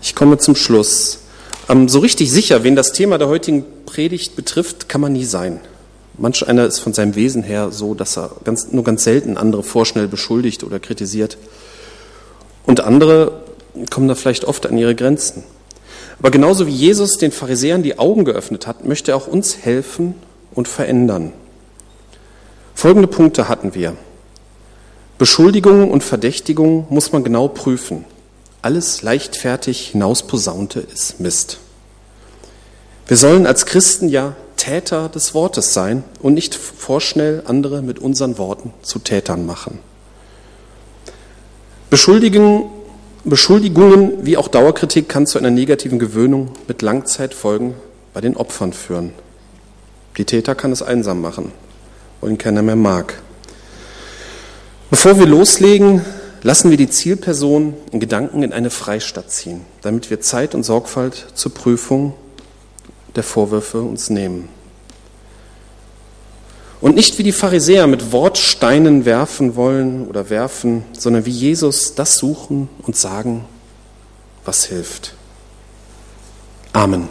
Ich 0.00 0.14
komme 0.14 0.38
zum 0.38 0.56
Schluss. 0.56 1.20
Ähm, 1.68 1.88
so 1.88 1.98
richtig 1.98 2.30
sicher, 2.30 2.62
wen 2.62 2.76
das 2.76 2.92
Thema 2.92 3.18
der 3.18 3.28
heutigen 3.28 3.64
Predigt 3.86 4.36
betrifft, 4.36 4.88
kann 4.88 5.00
man 5.00 5.12
nie 5.12 5.24
sein. 5.24 5.60
Manch 6.16 6.46
einer 6.46 6.66
ist 6.66 6.78
von 6.78 6.92
seinem 6.92 7.16
Wesen 7.16 7.42
her 7.42 7.72
so, 7.72 7.94
dass 7.94 8.16
er 8.16 8.30
ganz, 8.44 8.70
nur 8.70 8.84
ganz 8.84 9.04
selten 9.04 9.36
andere 9.36 9.62
vorschnell 9.62 10.06
beschuldigt 10.06 10.62
oder 10.62 10.78
kritisiert. 10.78 11.36
Und 12.66 12.80
andere 12.80 13.42
kommen 13.90 14.08
da 14.08 14.14
vielleicht 14.14 14.44
oft 14.44 14.66
an 14.66 14.78
ihre 14.78 14.94
Grenzen. 14.94 15.42
Aber 16.18 16.30
genauso 16.30 16.66
wie 16.66 16.72
Jesus 16.72 17.18
den 17.18 17.32
Pharisäern 17.32 17.82
die 17.82 17.98
Augen 17.98 18.24
geöffnet 18.24 18.66
hat, 18.66 18.84
möchte 18.84 19.12
er 19.12 19.16
auch 19.16 19.26
uns 19.26 19.58
helfen 19.58 20.14
und 20.54 20.68
verändern. 20.68 21.32
Folgende 22.74 23.08
Punkte 23.08 23.48
hatten 23.48 23.74
wir. 23.74 23.96
Beschuldigungen 25.18 25.90
und 25.90 26.04
Verdächtigungen 26.04 26.86
muss 26.90 27.12
man 27.12 27.24
genau 27.24 27.48
prüfen. 27.48 28.04
Alles 28.62 29.02
leichtfertig 29.02 29.88
hinausposaunte 29.88 30.80
ist 30.80 31.20
Mist. 31.20 31.58
Wir 33.06 33.16
sollen 33.16 33.46
als 33.46 33.66
Christen 33.66 34.08
ja 34.08 34.34
Täter 34.64 35.10
des 35.10 35.34
Wortes 35.34 35.74
sein 35.74 36.04
und 36.20 36.32
nicht 36.32 36.54
vorschnell 36.54 37.42
andere 37.44 37.82
mit 37.82 37.98
unseren 37.98 38.38
Worten 38.38 38.72
zu 38.80 38.98
Tätern 38.98 39.44
machen. 39.44 39.78
Beschuldigungen, 41.90 42.64
Beschuldigungen 43.24 44.24
wie 44.24 44.38
auch 44.38 44.48
Dauerkritik 44.48 45.06
kann 45.06 45.26
zu 45.26 45.36
einer 45.36 45.50
negativen 45.50 45.98
Gewöhnung 45.98 46.48
mit 46.66 46.80
Langzeitfolgen 46.80 47.74
bei 48.14 48.22
den 48.22 48.38
Opfern 48.38 48.72
führen. 48.72 49.12
Die 50.16 50.24
Täter 50.24 50.54
kann 50.54 50.72
es 50.72 50.80
einsam 50.80 51.20
machen, 51.20 51.52
weil 52.22 52.30
ihn 52.30 52.38
keiner 52.38 52.62
mehr 52.62 52.74
mag. 52.74 53.20
Bevor 54.88 55.18
wir 55.18 55.26
loslegen, 55.26 56.00
lassen 56.42 56.70
wir 56.70 56.78
die 56.78 56.88
Zielperson 56.88 57.74
in 57.92 58.00
Gedanken 58.00 58.42
in 58.42 58.54
eine 58.54 58.70
Freistadt 58.70 59.30
ziehen, 59.30 59.60
damit 59.82 60.08
wir 60.08 60.22
Zeit 60.22 60.54
und 60.54 60.62
Sorgfalt 60.62 61.26
zur 61.34 61.52
Prüfung 61.52 62.14
der 63.14 63.24
Vorwürfe 63.24 63.82
uns 63.82 64.08
nehmen. 64.08 64.53
Und 66.80 66.96
nicht 66.96 67.18
wie 67.18 67.22
die 67.22 67.32
Pharisäer 67.32 67.86
mit 67.86 68.12
Wortsteinen 68.12 69.04
werfen 69.04 69.56
wollen 69.56 70.06
oder 70.06 70.28
werfen, 70.28 70.84
sondern 70.92 71.24
wie 71.24 71.30
Jesus 71.30 71.94
das 71.94 72.16
suchen 72.16 72.68
und 72.82 72.96
sagen, 72.96 73.44
was 74.44 74.64
hilft. 74.64 75.14
Amen. 76.72 77.08